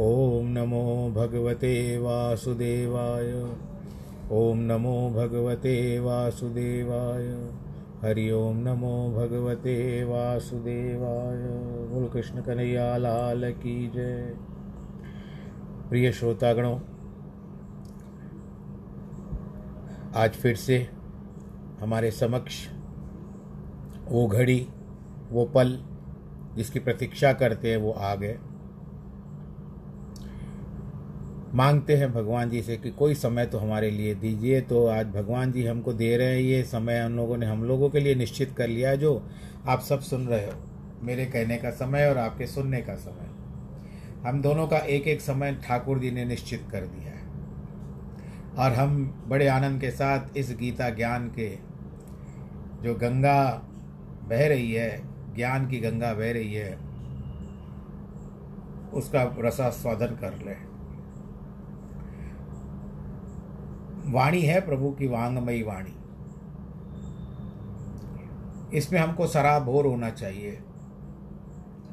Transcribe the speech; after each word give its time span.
ॐ 0.00 0.46
नमो 0.46 1.12
भगवते 1.16 1.98
वासुदेवाय। 1.98 3.32
ॐ 4.32 4.60
नमो 4.60 5.10
भगवते 5.10 5.98
वासुदेवाय। 5.98 7.26
हरि 8.02 8.30
ओम 8.30 8.56
नमो 8.56 8.94
भगवते 9.16 10.04
वासुदेवाय। 10.04 11.42
बोल 11.88 12.08
कृष्ण 12.08 12.42
कन्हैया, 12.42 12.96
लाल 12.96 13.52
की 13.52 13.88
जय। 13.88 14.34
प्रिय 15.88 16.12
श्रोतागणों, 16.12 16.78
आज 20.16 20.30
फिर 20.30 20.56
से 20.56 20.78
हमारे 21.80 22.10
समक्ष 22.10 22.66
वो 24.08 24.26
घड़ी, 24.26 24.68
वो 25.30 25.44
पल 25.44 25.78
जिसकी 26.56 26.78
प्रतीक्षा 26.78 27.32
करते 27.32 27.70
हैं, 27.70 27.76
वो 27.76 27.92
आ 27.92 28.14
गए। 28.14 28.38
मांगते 31.54 31.96
हैं 31.96 32.12
भगवान 32.12 32.50
जी 32.50 32.62
से 32.62 32.76
कि 32.76 32.90
कोई 32.90 33.14
समय 33.14 33.46
तो 33.46 33.58
हमारे 33.58 33.90
लिए 33.90 34.14
दीजिए। 34.14 34.60
तो 34.60 34.86
आज 34.86 35.06
भगवान 35.06 35.52
जी 35.52 35.66
हमको 35.66 35.92
दे 35.92 36.16
रहे 36.16 36.26
हैं 36.26 36.40
ये 36.40 36.62
समय, 36.62 37.04
उन 37.04 37.16
लोगों 37.16 37.36
ने 37.36 37.46
हम 37.46 37.64
लोगों 37.64 37.88
के 37.90 38.00
लिए 38.00 38.14
निश्चित 38.14 38.54
कर 38.56 38.68
लिया 38.68 38.94
जो 38.94 39.28
आप 39.68 39.80
सब 39.80 40.00
सुन 40.00 40.26
रहे 40.26 40.46
हो। 40.46 40.52
मेरे 41.02 41.24
कहने 41.26 41.56
का 41.56 41.70
समय 41.70 42.06
और 42.06 42.18
आपके 42.18 42.46
सुनने 42.46 42.80
का 42.80 42.94
समय। 42.94 43.28
हम 44.28 44.40
दोनों 44.42 44.66
का 44.68 44.78
एक 44.78 45.08
एक 45.08 45.20
समय 45.20 45.54
ठाकुर 45.64 45.98
जी 45.98 46.10
ने 46.10 46.24
निश्चित 46.24 46.64
कर 46.72 46.80
दिया 46.80 47.12
है। 47.12 47.28
और 48.58 48.72
हम 48.72 49.24
बड़े 49.28 49.46
आनंद 49.46 49.80
के 49.80 49.90
साथ 49.90 50.36
इस 50.36 50.56
गीता 50.60 50.90
ज्ञान 50.90 51.28
के 51.28 51.48
जो 52.82 52.94
गंगा 52.94 53.62
बह 54.24 54.48
रही 54.48 54.72
है, 54.72 55.00
ज्ञान 55.34 55.68
की 55.68 55.78
गंगा 55.80 56.12
बह 56.14 56.32
रही 56.32 56.54
है, 56.54 56.78
उसका 58.94 59.36
रसास्वादन 59.38 60.16
कर 60.16 60.44
लें। 60.46 60.56
वाणी 64.10 64.40
है 64.40 64.60
प्रभु 64.60 64.90
की 64.90 65.06
वांगमयी 65.06 65.62
वाणी। 65.62 65.96
इसमें 68.76 69.00
हमको 69.00 69.26
सराबोर 69.26 69.86
होना 69.86 70.10
चाहिए, 70.10 70.50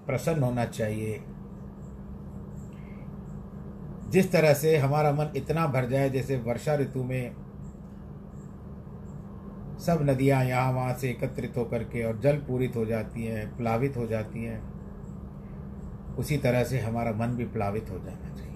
प्रसन्न 0.07 0.43
होना 0.43 0.65
चाहिए। 0.65 1.19
जिस 4.09 4.31
तरह 4.31 4.53
से 4.53 4.77
हमारा 4.77 5.11
मन 5.11 5.31
इतना 5.35 5.65
भर 5.67 5.85
जाए, 5.85 6.09
जैसे 6.09 6.37
वर्षा 6.37 6.75
ऋतु 6.75 7.03
में 7.03 7.35
सब 9.77 9.99
नदियाँ 10.01 10.43
यहाँ 10.45 10.71
वहाँ 10.73 10.93
से 10.93 11.09
एकत्रित 11.09 11.57
होकर 11.57 11.83
के 11.83 12.03
और 12.03 12.19
जल 12.19 12.37
पूरित 12.37 12.75
हो 12.75 12.85
जाती 12.85 13.25
हैं, 13.25 13.57
प्लावित 13.57 13.97
हो 13.97 14.05
जाती 14.07 14.43
हैं, 14.43 14.61
उसी 16.15 16.37
तरह 16.37 16.63
से 16.63 16.79
हमारा 16.79 17.11
मन 17.11 17.35
भी 17.35 17.45
प्लावित 17.45 17.89
हो 17.89 17.99
जाना 17.99 18.35
चाहिए, 18.35 18.55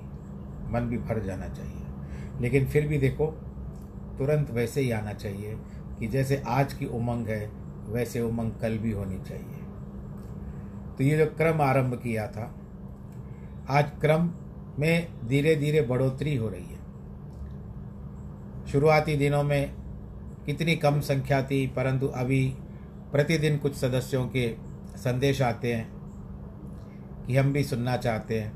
मन 0.73 0.89
भी 0.89 0.97
भर 0.97 1.19
जाना 1.19 1.47
चाहिए। 1.47 2.39
लेकिन 2.41 2.65
फिर 2.65 2.87
भी 2.87 2.97
देखो 2.97 3.27
तुरंत 4.17 4.51
वैसे 4.51 4.81
ही 4.81 4.91
आना 4.91 5.13
चाहिए 5.13 5.57
कि 5.99 6.07
जैसे 6.07 6.41
आज 6.47 6.73
की 6.73 6.85
उमंग 6.85 7.27
है, 7.27 7.51
वैसे 7.87 8.21
उमंग 8.21 8.51
कल 8.51 8.77
भी 8.77 8.91
होनी 8.91 9.19
चाहिए। 9.19 9.59
तो 10.97 11.03
ये 11.03 11.17
जो 11.17 11.25
क्रम 11.25 11.61
आरंभ 11.61 11.93
किया 11.93 12.27
था, 12.27 12.53
आज 13.69 13.91
क्रम 14.01 14.29
में 14.79 15.27
धीरे 15.27 15.55
धीरे 15.55 15.81
बढ़ोतरी 15.81 16.35
हो 16.35 16.49
रही 16.49 16.65
है। 16.65 16.79
शुरुआती 18.67 19.15
दिनों 19.17 19.43
में 19.43 19.73
कितनी 20.45 20.75
कम 20.75 20.99
संख्या 20.99 21.41
थी, 21.43 21.65
परंतु 21.67 22.07
अभी 22.07 22.53
प्रतिदिन 23.11 23.57
कुछ 23.57 23.75
सदस्यों 23.75 24.25
के 24.27 24.47
संदेश 24.97 25.41
आते 25.41 25.73
हैं 25.73 25.87
कि 27.27 27.35
हम 27.37 27.51
भी 27.53 27.63
सुनना 27.63 27.97
चाहते 27.97 28.39
हैं 28.39 28.51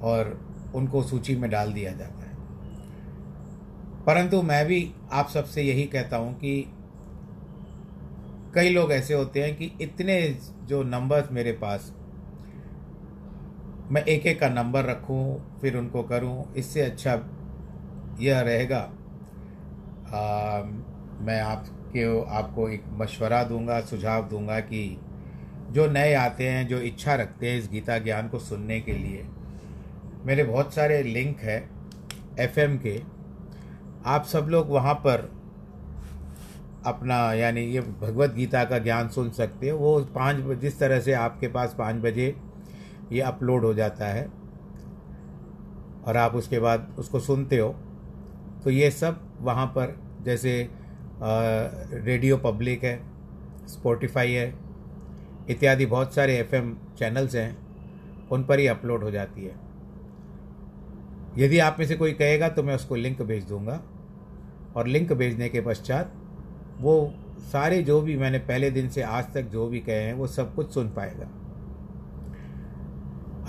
और 0.00 0.38
उनको 0.74 1.02
सूची 1.02 1.36
में 1.36 1.50
डाल 1.50 1.72
दिया 1.72 1.92
जाता 1.92 2.15
परंतु 4.06 4.42
मैं 4.42 4.66
भी 4.66 4.92
आप 5.12 5.28
सबसे 5.28 5.62
यही 5.62 5.84
कहता 5.84 6.16
हूँ 6.16 6.34
कि 6.34 6.72
कई 8.54 8.68
लोग 8.68 8.92
ऐसे 8.92 9.14
होते 9.14 9.42
हैं 9.42 9.56
कि 9.56 9.72
इतने 9.80 10.36
जो 10.64 10.82
नंबर्स 10.82 11.32
मेरे 11.32 11.52
पास 11.52 11.92
मैं 13.90 14.04
एक 14.04 14.26
एक 14.26 14.40
का 14.40 14.48
नंबर 14.48 14.84
रखूँ 14.84 15.58
फिर 15.60 15.76
उनको 15.76 16.02
करूँ 16.02 16.54
इससे 16.54 16.80
अच्छा 16.80 17.12
यह 18.20 18.40
रहेगा। 18.40 18.78
आ, 20.14 20.62
मैं 21.20 21.40
आपके 21.40 22.04
आपको 22.36 22.68
एक 22.68 22.84
मशवरा 22.92 23.42
दूँगा 23.44 23.80
सुझाव 23.80 24.28
दूँगा 24.28 24.60
कि 24.60 25.00
जो 25.70 25.86
नए 25.86 26.14
आते 26.14 26.48
हैं 26.48 26.66
जो 26.68 26.78
इच्छा 26.78 27.14
रखते 27.14 27.50
हैं 27.50 27.58
इस 27.58 27.68
गीता 27.70 27.98
ज्ञान 27.98 28.28
को 28.28 28.38
सुनने 28.38 28.80
के 28.80 28.92
लिए 28.92 29.26
मेरे 30.24 30.44
बहुत 30.44 30.74
सारे 30.74 31.02
लिंक 31.02 31.40
है 31.40 31.58
एफएम 32.38 32.76
के। 32.76 33.15
आप 34.06 34.24
सब 34.24 34.46
लोग 34.50 34.68
वहाँ 34.70 34.94
पर 34.96 35.30
अपना, 36.86 37.32
यानी 37.34 37.60
ये 37.62 37.80
भगवत 37.80 38.34
गीता 38.34 38.64
का 38.64 38.78
ज्ञान 38.78 39.08
सुन 39.08 39.30
सकते 39.30 39.68
हो। 39.68 39.78
वो 39.78 39.98
पाँच 40.14 40.58
जिस 40.60 40.78
तरह 40.78 41.00
से 41.00 41.12
आपके 41.14 41.48
पास 41.48 41.74
पाँच 41.78 41.96
बजे 41.96 42.34
ये 43.12 43.20
अपलोड 43.22 43.64
हो 43.64 43.72
जाता 43.74 44.06
है 44.06 44.24
और 46.06 46.16
आप 46.16 46.34
उसके 46.34 46.58
बाद 46.58 46.94
उसको 46.98 47.20
सुनते 47.20 47.58
हो 47.58 47.68
तो 48.64 48.70
ये 48.70 48.90
सब 48.90 49.20
वहाँ 49.40 49.66
पर 49.68 49.96
जैसे 50.22 50.68
रेडियो 51.22 52.36
पब्लिक 52.36 52.84
है, 52.84 53.00
स्पॉटिफाई 53.68 54.32
है, 54.32 54.54
इत्यादि 55.50 55.86
बहुत 55.86 56.14
सारे 56.14 56.36
एफएम 56.38 56.74
चैनल्स 56.98 57.34
हैं, 57.34 57.56
उन 58.30 58.44
पर 58.44 58.58
ही 58.58 58.66
अपलोड 58.66 59.04
हो 59.04 59.10
जाती 59.10 59.44
है। 59.44 59.54
यदि 61.38 61.58
आप 61.58 61.76
में 61.78 61.86
से 61.86 61.94
कोई 61.96 62.12
कहेगा 62.14 62.48
तो 62.48 62.62
मैं 62.62 62.74
उसको 62.74 62.94
लिंक 62.94 63.22
भेज 63.22 63.44
दूँगा। 63.44 63.80
और 64.76 64.86
लिंक 64.86 65.12
भेजने 65.12 65.48
के 65.48 65.60
पश्चात 65.60 66.12
वो 66.80 67.14
सारे 67.38 67.82
जो 67.82 68.00
भी 68.00 68.16
मैंने 68.16 68.38
पहले 68.38 68.70
दिन 68.70 68.88
से 68.88 69.02
आज 69.02 69.24
तक 69.34 69.42
जो 69.42 69.66
भी 69.66 69.80
कहे 69.80 70.02
हैं, 70.02 70.14
वो 70.14 70.26
सब 70.26 70.54
कुछ 70.54 70.74
सुन 70.74 70.88
पाएगा। 70.88 71.26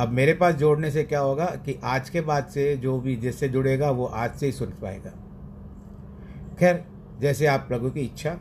अब 0.04 0.10
मेरे 0.10 0.34
पास 0.34 0.56
जोड़ने 0.56 0.92
से 0.92 1.04
क्या 1.04 1.20
होगा 1.20 1.46
कि 1.46 1.80
आज 1.84 2.10
के 2.10 2.22
बाद 2.22 2.46
से 2.46 2.78
जो 2.78 3.00
भी 3.00 3.16
जिससे 3.16 3.50
जुड़ेगा, 3.50 3.92
वो 3.92 4.06
आज 4.06 4.36
से 4.36 4.46
ही 4.46 4.52
सुन 4.52 4.68
पाएगा। 4.68 5.12
खैर, 6.60 6.86
जैसे 7.20 7.46
आप 7.46 7.66
प्रभु 7.68 7.90
की 7.90 8.00
इच्छा, 8.00 8.38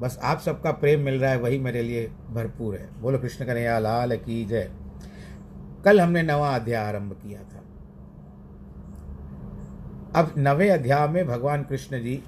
बस 0.00 0.20
आप 0.22 0.40
सबका 0.40 0.72
प्रेम 0.72 1.00
मिल 1.00 1.14
रहा 1.14 1.30
है, 1.30 1.38
वही 1.38 1.58
मेरे 1.58 1.82
लिए 1.82 2.10
भरपूर 2.30 2.74
है। 2.74 2.88
बोलो 3.00 3.18
कृष्ण 3.18 3.44
कन्हैया, 3.44 3.78
लाल 3.78 4.16
की 4.16 4.44
जय। 4.44 4.70
कल 5.84 6.00
हमने 6.00 6.22
नवा 6.22 6.54
अध्याय 6.54 6.88
आरंभ 6.88 7.12
किया 7.12 7.40
था। 7.40 7.64
अब 10.16 10.32
नवे 10.38 10.68
अध्याय 10.68 11.08
में 11.08 11.26
भगवान 11.26 11.62
कृष्ण 11.62 12.00
जी 12.00 12.22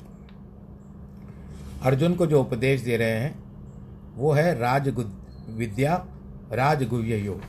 अर्जुन 1.82 2.14
को 2.14 2.26
जो 2.26 2.40
उपदेश 2.40 2.80
दे 2.80 2.96
रहे 2.96 3.10
हैं, 3.10 3.44
वो 4.16 4.32
है 4.32 4.58
राज 4.58 4.88
विद्या 5.48 5.94
राजगुव्य 6.52 7.16
योग। 7.16 7.40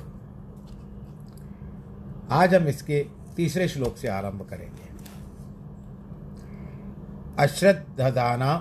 आज 2.31 2.55
हम 2.55 2.67
इसके 2.67 3.05
तीसरे 3.35 3.67
श्लोक 3.67 3.97
से 3.97 4.07
आरंभ 4.07 4.47
करेंगे। 4.49 4.91
अश्रद्धाना 7.39 8.55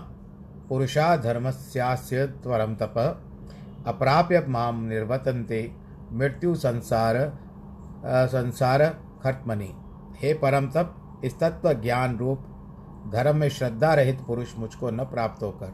पुरुषा 0.68 1.16
धर्मस्यास्य 1.16 2.26
त्वरम 2.26 2.74
तप, 2.74 2.94
अप्राप्य 3.86 4.44
माम 4.48 4.84
निर्वतन्ते 4.84 5.70
मृत्यु 6.12 6.54
संसार 6.54 7.16
संसार 8.06 8.84
खटमनी 9.22 9.72
हे 10.16 10.34
परम 10.34 10.66
तप 10.66 10.98
इस 11.24 11.38
तत्व 11.38 11.72
ज्ञान 11.72 12.16
रूप, 12.16 12.38
धर्म 13.12 13.36
में 13.36 13.48
श्रद्धा 13.48 13.94
रहित 13.94 14.20
पुरुष 14.20 14.56
मुझको 14.56 14.90
न 14.90 15.04
प्राप्त 15.04 15.42
होकर 15.42 15.72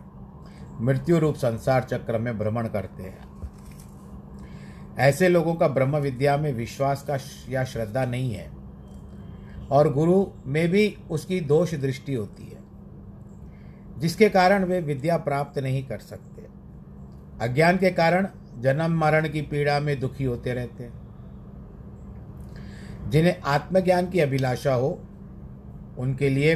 मृत्यु 0.81 1.19
रूप 1.19 1.35
संसार 1.35 1.83
चक्र 1.83 2.19
में 2.19 2.39
भ्रमण 2.39 2.69
करते 2.69 3.03
हैं। 3.03 3.29
ऐसे 4.99 5.29
लोगों 5.29 5.55
का 5.55 5.69
ब्रह्म 5.69 5.97
विद्या 5.97 6.37
में 6.37 6.53
विश्वास 6.53 7.03
का 7.03 7.19
या 7.49 7.65
श्रद्धा 7.65 8.05
नहीं 8.05 8.35
है, 8.35 8.51
और 9.71 9.93
गुरु 9.93 10.25
में 10.47 10.69
भी 10.69 10.97
उसकी 11.11 11.41
दोष 11.41 11.75
दृष्टि 11.75 12.15
होती 12.15 12.45
है, 12.45 12.59
जिसके 13.99 14.29
कारण 14.29 14.65
वे 14.65 14.81
विद्या 14.81 15.17
प्राप्त 15.17 15.59
नहीं 15.59 15.87
कर 15.87 15.99
सकते। 15.99 16.47
अज्ञान 17.41 17.77
के 17.77 17.91
कारण 17.91 18.29
जन्म 18.59 18.99
मरण 18.99 19.29
की 19.29 19.43
पीड़ा 19.43 19.81
में 19.81 20.01
दुखी 20.01 20.25
होते 20.25 20.53
रहते 20.53 20.85
हैं। 20.85 20.93
जिन्हें 23.11 23.41
आत्मज्ञान 23.47 24.11
की 24.11 24.21
अभिलाषा 24.21 24.75
हो 24.75 24.99
उनके 25.99 26.29
लिए 26.29 26.55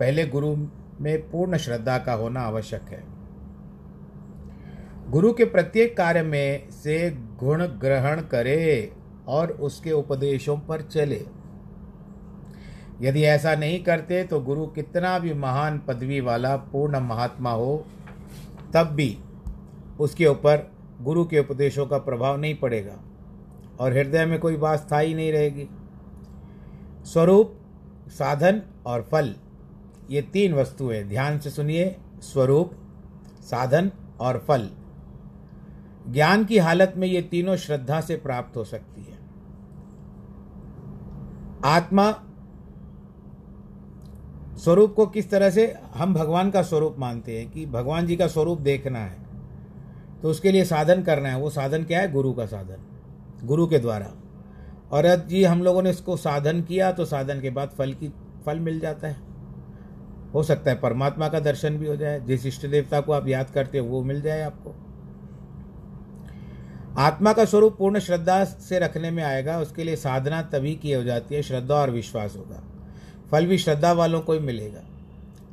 पहले 0.00 0.26
गुरु 0.26 0.54
में 1.00 1.30
पूर्ण 1.30 1.56
श्रद्धा 1.56 1.98
का 1.98 2.12
होना 2.12 2.40
आवश्यक 2.40 2.82
है। 2.82 3.02
गुरु 5.10 5.32
के 5.32 5.44
प्रत्येक 5.44 5.96
कार्य 5.96 6.22
में 6.22 6.70
से 6.72 7.10
गुण 7.40 7.64
ग्रहण 7.80 8.20
करे 8.22 8.92
और 9.28 9.50
उसके 9.50 9.92
उपदेशों 9.92 10.56
पर 10.58 10.82
चले। 10.82 11.24
यदि 13.00 13.22
ऐसा 13.22 13.54
नहीं 13.54 13.82
करते 13.84 14.22
तो 14.24 14.40
गुरु 14.40 14.66
कितना 14.66 15.18
भी 15.18 15.34
महान 15.34 15.78
पदवी 15.78 16.20
वाला 16.20 16.56
पूर्ण 16.56 17.00
महात्मा 17.00 17.50
हो, 17.50 17.84
तब 18.74 18.86
भी 18.86 19.16
उसके 20.00 20.26
ऊपर 20.26 20.70
गुरु 21.02 21.24
के 21.24 21.38
उपदेशों 21.38 21.86
का 21.86 21.98
प्रभाव 21.98 22.40
नहीं 22.40 22.54
पड़ेगा 22.54 22.98
और 23.80 23.92
हृदय 23.92 24.24
में 24.26 24.38
कोई 24.38 24.56
बात 24.56 24.78
स्थायी 24.78 25.14
नहीं 25.14 25.32
रहेगी। 25.32 25.68
स्वरूप 27.04 27.55
साधन 28.08 28.62
और 28.86 29.02
फल। 29.02 29.34
ये 30.10 30.22
तीन 30.22 30.54
वस्तुएँ 30.54 31.02
ध्यान 31.04 31.38
से 31.38 31.50
सुनिए। 31.50 31.96
स्वरूप, 32.20 32.72
साधन 33.40 33.90
और 34.20 34.44
फल। 34.48 34.70
ज्ञान 36.10 36.44
की 36.44 36.58
हालत 36.58 36.94
में 36.96 37.08
ये 37.08 37.22
तीनों 37.22 37.56
श्रद्धा 37.56 38.00
से 38.00 38.16
प्राप्त 38.16 38.56
हो 38.56 38.64
सकती 38.64 39.02
है। 39.02 39.18
आत्मा 41.64 42.10
स्वरूप 44.56 44.94
को 44.94 45.06
किस 45.06 45.30
तरह 45.30 45.50
से 45.50 45.74
हम 45.94 46.14
भगवान 46.14 46.50
का 46.50 46.62
स्वरूप 46.62 46.96
मानते 46.98 47.38
हैं 47.38 47.50
कि 47.50 47.66
भगवान 47.66 48.06
जी 48.06 48.16
का 48.16 48.26
स्वरूप 48.26 48.60
देखना 48.60 48.98
है 48.98 49.24
तो 50.22 50.28
उसके 50.28 50.52
लिए 50.52 50.64
साधन 50.64 51.02
करना 51.02 51.28
है। 51.28 51.40
वो 51.40 51.50
साधन 51.50 51.84
क्या 51.84 52.00
है? 52.00 52.12
गुरु 52.12 52.32
का 52.32 52.46
साधन। 52.46 53.46
गुरु 53.46 53.66
के 53.66 53.78
द्वारा। 53.78 54.12
और 54.92 55.16
जी 55.16 55.44
हम 55.44 55.62
लोगों 55.62 55.82
ने 55.82 55.90
इसको 55.90 56.16
साधन 56.16 56.62
किया 56.62 56.92
तो 56.92 57.04
साधन 57.04 57.40
के 57.40 57.50
बाद 57.50 57.70
फल 57.78 57.92
की, 57.92 58.12
फल 58.46 58.58
मिल 58.58 58.80
जाता 58.80 59.08
है। 59.08 59.16
हो 60.34 60.42
सकता 60.42 60.70
है 60.70 60.78
परमात्मा 60.78 61.28
का 61.28 61.40
दर्शन 61.40 61.76
भी 61.76 61.86
हो 61.86 61.96
जाए, 61.96 62.20
जिस 62.20 62.46
इष्ट 62.46 62.66
देवता 62.66 63.00
को 63.00 63.12
आप 63.12 63.28
याद 63.28 63.50
करते 63.50 63.78
हो, 63.78 63.86
वो 63.86 64.02
मिल 64.02 64.22
जाए 64.22 64.42
आपको। 64.42 64.74
आत्मा 66.98 67.32
का 67.32 67.44
स्वरूप 67.44 67.76
पूर्ण 67.78 67.98
श्रद्धा 67.98 68.44
से 68.44 68.78
रखने 68.78 69.10
में 69.10 69.24
आएगा, 69.24 69.60
उसके 69.60 69.84
लिए 69.84 69.96
साधना 69.96 70.42
तभी 70.42 70.74
की 70.74 70.92
हो 70.92 71.02
जाती 71.02 71.34
है, 71.34 71.42
श्रद्धा 71.42 71.74
और 71.74 71.90
विश्वास 71.90 72.36
होगा। 72.36 72.62
फल 73.30 73.46
भी 73.46 73.58
श्रद्धा 73.58 73.92
वालों 73.92 74.20
को 74.20 74.32
ही 74.32 74.38
मिलेगा। 74.38 74.80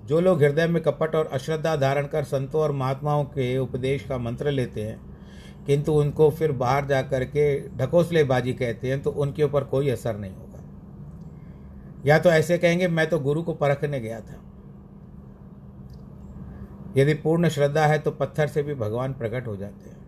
जो 0.06 0.22
लोग 0.22 0.44
हृदय 0.44 0.68
में 0.68 0.84
कपट 0.84 1.16
और 1.16 1.28
अश्रद्धा 1.28 1.76
धारण 1.76 2.08
कर 2.08 2.24
संतों 2.24 2.62
और 2.62 2.72
महात्माओं 2.72 3.24
के 3.24 3.58
उपदेश 3.58 4.04
का 4.04 4.18
मंत्र 4.18 4.52
लेते 4.52 4.84
हैं 4.84 5.13
किंतु 5.68 5.94
उनको 5.94 6.30
फिर 6.30 6.52
बाहर 6.52 6.86
जा 6.86 7.02
कर 7.02 7.24
के 7.26 7.46
ढकोसलेबाजी 7.78 8.54
कहते 8.54 8.90
हैं 8.90 9.02
तो 9.02 9.12
उनके 9.12 9.44
ऊपर 9.44 9.64
कोई 9.64 9.90
असर 9.90 10.18
नहीं 10.18 10.36
होगा। 10.36 10.64
या 12.06 12.20
तो 12.20 12.30
ऐसे 12.30 12.58
कहेंगे, 12.58 12.88
मैं 12.88 13.10
तो 13.10 13.20
गुरु 13.20 13.44
को 13.44 13.54
परखने 13.54 14.00
गया 14.00 14.20
था। 14.20 14.42
यदि 16.98 17.14
पूर्ण 17.14 17.50
श्रद्धा 17.50 17.86
है 17.86 18.00
तो 18.00 18.12
पत्थर 18.12 18.48
से 18.48 18.64
भी 18.64 18.74
भगवान 18.76 19.14
प्रकट 19.14 19.48
हो 19.48 19.56
जाते 19.56 19.90
हैं। 19.90 20.02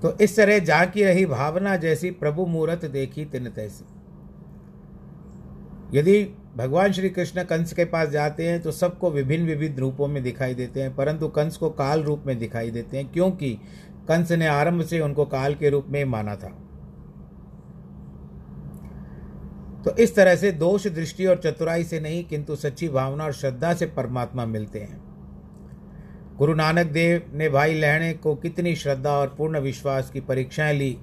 तो 0.00 0.16
इस 0.20 0.36
तरह 0.36 0.58
जा 0.58 0.84
की 0.84 1.04
रही 1.04 1.26
भावना 1.26 1.76
जैसी 1.76 2.10
प्रभु 2.10 2.46
मूर्त 2.46 2.84
देखी 2.84 3.24
तिन 3.24 3.50
तैसी 3.50 3.84
यदि 5.98 6.22
भगवान 6.58 6.92
श्री 6.92 7.08
कृष्ण 7.10 7.42
कंस 7.44 7.72
के 7.72 7.84
पास 7.84 8.08
जाते 8.08 8.48
हैं 8.48 8.60
तो 8.62 8.72
सबको 8.72 9.10
विभिन्न 9.10 9.46
विभिन्न 9.46 9.76
रूपों 9.76 10.06
में 10.08 10.22
दिखाई 10.22 10.54
देते 10.54 10.82
हैं, 10.82 10.94
परंतु 10.96 11.28
कंस 11.28 11.56
को 11.56 11.70
काल 11.70 12.02
रूप 12.02 12.24
में 12.26 12.38
दिखाई 12.38 12.70
देते 12.70 12.96
हैं, 12.96 13.12
क्योंकि 13.12 13.58
कंस 14.08 14.32
ने 14.32 14.46
आरंभ 14.46 14.82
से 14.82 15.00
उनको 15.00 15.24
काल 15.24 15.54
के 15.54 15.70
रूप 15.70 15.86
में 15.88 16.04
माना 16.04 16.36
था। 16.36 16.48
तो 19.84 19.96
इस 19.96 20.14
तरह 20.14 20.36
से 20.36 20.52
दोष, 20.52 20.86
दृष्टि 20.86 21.26
और 21.26 21.36
चतुराई 21.36 21.84
से 21.84 22.00
नहीं, 22.00 22.24
किंतु 22.24 22.56
सच्ची 22.56 22.88
भावना 22.88 23.24
और 23.24 23.32
श्रद्धा 23.32 23.74
से 23.74 23.86
परमात्मा 23.86 24.46
मिलते 24.46 24.78
हैं। 24.78 25.00
गुरु 26.36 26.54
नानक 26.54 26.86
देव 26.86 27.30
ने 27.34 27.48
भाई 27.48 27.74
लहणे 27.74 28.12
को 28.12 28.34
कितनी 28.34 28.74
श्रद्धा 28.76 29.10
और 29.10 29.34
पूर्ण 29.38 29.58
विश्वास 29.58 30.10
की 30.10 30.20
परीक्षाएँ 30.20 30.74
ली 30.74 30.98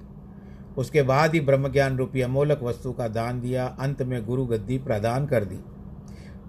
उसके 0.78 1.02
बाद 1.02 1.34
ही 1.34 1.40
ब्रह्मज्ञान 1.40 1.98
रूपी 1.98 2.22
अमोलक 2.22 2.64
वस्तु 2.64 2.92
का 2.92 3.08
दान 3.08 3.42
दिया, 3.42 3.66
अंत 3.66 4.02
में 4.02 4.26
गुरु 4.26 4.46
गद्दी 4.46 4.78
प्रदान 4.78 5.26
कर 5.26 5.46
दी। 5.46 5.56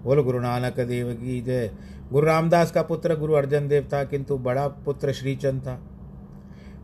बोलो, 0.03 0.23
गुरु 0.23 0.39
नानक 0.39 0.79
देव 0.79 1.13
की 1.13 1.41
जय। 1.41 1.71
गुरु 2.11 2.27
रामदास 2.27 2.71
का 2.71 2.81
पुत्र, 2.81 3.15
गुरु 3.15 3.33
अर्जन 3.33 3.67
देव 3.67 3.89
था, 3.93 4.03
किंतु 4.03 4.37
बड़ा 4.37 4.67
पुत्र 4.67 5.13
श्रीचंद 5.13 5.61
था। 5.61 5.81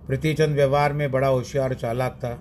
पृथ्वीचंद 0.08 0.56
व्यवहार 0.56 0.94
में 0.94 1.12
बड़ा 1.12 1.28
होशियार 1.28 1.74
चालाक 1.74 2.12
था। 2.12 2.40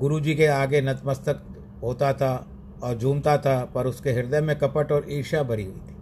गुरु 0.00 0.20
जी 0.20 0.34
के 0.34 0.46
आगे 0.46 0.80
नतमस्तक 0.80 1.42
होता 1.82 2.12
था 2.12 2.48
और 2.82 2.98
झूमता 2.98 3.38
था, 3.38 3.64
पर 3.64 3.86
उसके 3.86 4.12
हृदय 4.12 4.40
में 4.40 4.58
कपट 4.58 4.92
और 4.92 5.06
ईर्ष्या 5.10 5.42
भरी 5.42 5.64
हुई 5.64 5.74
थी। 5.74 5.96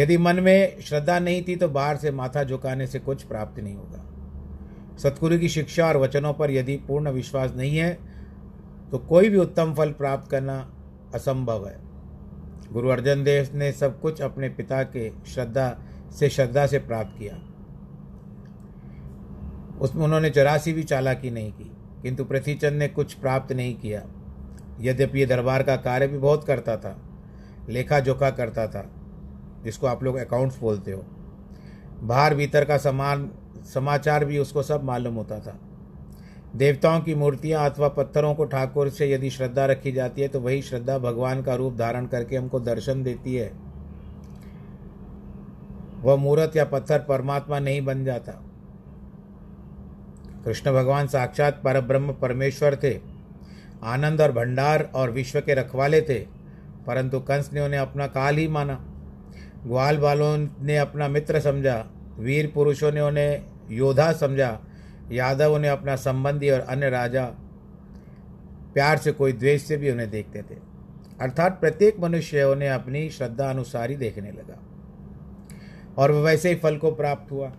यदि 0.00 0.18
मन 0.18 0.40
में 0.40 0.80
श्रद्धा 0.80 1.18
नहीं 1.18 1.44
थी 1.48 1.56
तो 1.56 1.68
बाहर 1.68 1.96
से 1.96 2.10
माथा 2.10 2.44
झुकाने 2.44 2.86
से 2.86 2.98
कुछ 2.98 3.22
प्राप्त 3.22 3.60
नहीं 3.60 3.74
होगा। 3.74 4.07
सतगुरु 4.98 5.38
की 5.38 5.48
शिक्षा 5.48 5.86
और 5.86 5.96
वचनों 5.96 6.32
पर 6.34 6.50
यदि 6.50 6.76
पूर्ण 6.88 7.10
विश्वास 7.10 7.54
नहीं 7.56 7.76
है 7.76 7.92
तो 8.90 8.98
कोई 8.98 9.28
भी 9.28 9.38
उत्तम 9.38 9.74
फल 9.74 9.90
प्राप्त 9.92 10.30
करना 10.30 10.56
असंभव 11.14 11.66
है। 11.68 11.76
गुरु 12.72 12.88
अर्जन 12.88 13.22
देव 13.24 13.48
ने 13.54 13.70
सब 13.72 14.00
कुछ 14.00 14.20
अपने 14.22 14.48
पिता 14.50 14.82
के 14.86 15.10
श्रद्धा 15.26 15.70
से 16.10 16.28
श्रद्धा 16.28 16.66
से 16.66 16.78
प्राप्त 16.78 17.18
किया। 17.18 17.34
उसमें 19.78 20.04
उन्होंने 20.04 20.30
चौरासी 20.30 20.72
भी 20.72 20.82
चालाकी 20.82 21.30
नहीं 21.30 21.52
की, 21.52 21.70
किंतु 22.02 22.24
पृथ्वीचंद 22.24 22.78
ने 22.78 22.88
कुछ 22.88 23.14
प्राप्त 23.14 23.52
नहीं 23.52 23.74
किया। 23.76 24.02
यद्यपि 24.80 25.18
ये 25.20 25.26
दरबार 25.26 25.62
का 25.62 25.76
कार्य 25.78 26.06
भी 26.06 26.18
बहुत 26.18 26.44
करता 26.44 26.76
था 26.76 26.96
लेखा 27.68 28.00
जोखा 28.00 28.30
करता 28.30 28.66
था, 28.66 28.84
जिसको 29.64 29.86
आप 29.86 30.02
लोग 30.02 30.16
अकाउंट्स 30.16 30.58
बोलते 30.60 30.92
हो। 30.92 31.04
बाहर 32.02 32.34
भीतर 32.34 32.64
का 32.64 32.76
समान 32.78 33.30
समाचार 33.74 34.24
भी 34.24 34.38
उसको 34.38 34.62
सब 34.62 34.84
मालूम 34.84 35.14
होता 35.14 35.38
था। 35.40 35.58
देवताओं 36.56 37.00
की 37.00 37.14
मूर्तियाँ 37.14 37.68
अथवा 37.70 37.88
पत्थरों 37.88 38.34
को 38.34 38.44
ठाकुर 38.44 38.88
से 38.88 39.10
यदि 39.10 39.30
श्रद्धा 39.30 39.64
रखी 39.66 39.92
जाती 39.92 40.22
है 40.22 40.28
तो 40.28 40.40
वही 40.40 40.62
श्रद्धा 40.62 40.98
भगवान 40.98 41.42
का 41.42 41.54
रूप 41.54 41.74
धारण 41.76 42.06
करके 42.06 42.36
हमको 42.36 42.60
दर्शन 42.60 43.02
देती 43.02 43.34
है। 43.34 43.50
वह 46.00 46.16
मूर्त 46.16 46.56
या 46.56 46.64
पत्थर 46.64 46.98
परमात्मा 46.98 47.58
नहीं 47.58 47.84
बन 47.84 48.04
जाता। 48.04 48.32
कृष्ण 50.44 50.72
भगवान 50.72 51.06
साक्षात 51.06 51.60
परब्रह्म 51.64 52.12
परमेश्वर 52.12 52.76
थे। 52.76 52.92
आनंद 53.84 54.20
और 54.20 54.32
भंडार 54.32 54.90
और 54.94 55.10
विश्व 55.10 55.40
के 55.40 55.54
रखवाले 55.54 56.00
थे, 56.00 56.18
परंतु 56.86 57.20
कंस 57.20 57.50
ने 57.52 57.60
उन्हें 57.60 57.80
अपना 57.80 58.06
काल 58.06 58.36
ही 58.36 58.48
माना। 58.48 58.74
ग्वाल 59.64 59.96
बालों 59.96 60.36
ने 60.60 60.76
अपना 60.76 61.08
मित्र 61.08 61.40
समझा, 61.40 61.84
वीर 62.18 62.50
पुरुषों 62.54 62.92
ने 62.92 63.00
उन्हें 63.00 63.57
योद्धा 63.70 64.12
समझा, 64.12 64.58
यादव 65.12 65.54
उन्हें 65.54 65.70
अपना 65.70 65.96
संबंधी 65.96 66.50
और 66.50 66.60
अन्य 66.60 66.90
राजा 66.90 67.24
प्यार 68.74 68.98
से 68.98 69.12
कोई 69.12 69.32
द्वेष 69.32 69.62
से 69.62 69.76
भी 69.76 69.90
उन्हें 69.90 70.10
देखते 70.10 70.42
थे। 70.42 70.54
अर्थात 71.20 71.60
प्रत्येक 71.60 72.00
मनुष्य 72.00 72.42
उन्हें 72.42 72.70
अपनी 72.70 73.10
श्रद्धा 73.10 73.50
अनुसार 73.50 73.90
ही 73.90 73.96
देखने 73.96 74.30
लगा। 74.30 74.58
और 75.98 76.10
वह 76.10 76.20
वैसे 76.20 76.48
ही 76.48 76.54
फल 76.54 76.76
को 76.76 76.90
प्राप्त 76.90 77.32
हुआ। 77.32 77.52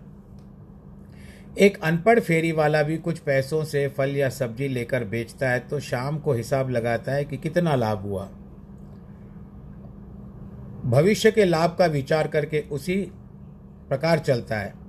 एक 1.58 1.82
अनपढ़ 1.82 2.20
फेरी 2.20 2.52
वाला 2.52 2.82
भी 2.82 2.98
कुछ 2.98 3.18
पैसों 3.18 3.64
से 3.64 3.88
फल 3.88 4.16
या 4.16 4.28
सब्ज़ी 4.28 4.68
लेकर 4.68 5.04
बेचता 5.04 5.50
है 5.50 5.58
तो 5.60 5.80
शाम 5.80 6.18
को 6.18 6.32
हिसाब 6.32 6.70
लगाता 6.70 7.12
है 7.12 7.24
कि 7.24 7.36
कितना 7.36 7.74
लाभ 7.74 7.98
हुआ। 7.98 8.28
भविष्य 10.84 11.30
के 11.30 11.44
लाभ 11.44 11.76
का 11.78 11.86
विचार 11.86 12.28
करके 12.28 12.60
उसी 12.60 13.12
प्रकार 13.88 14.18
चलता 14.18 14.56
है। 14.56 14.79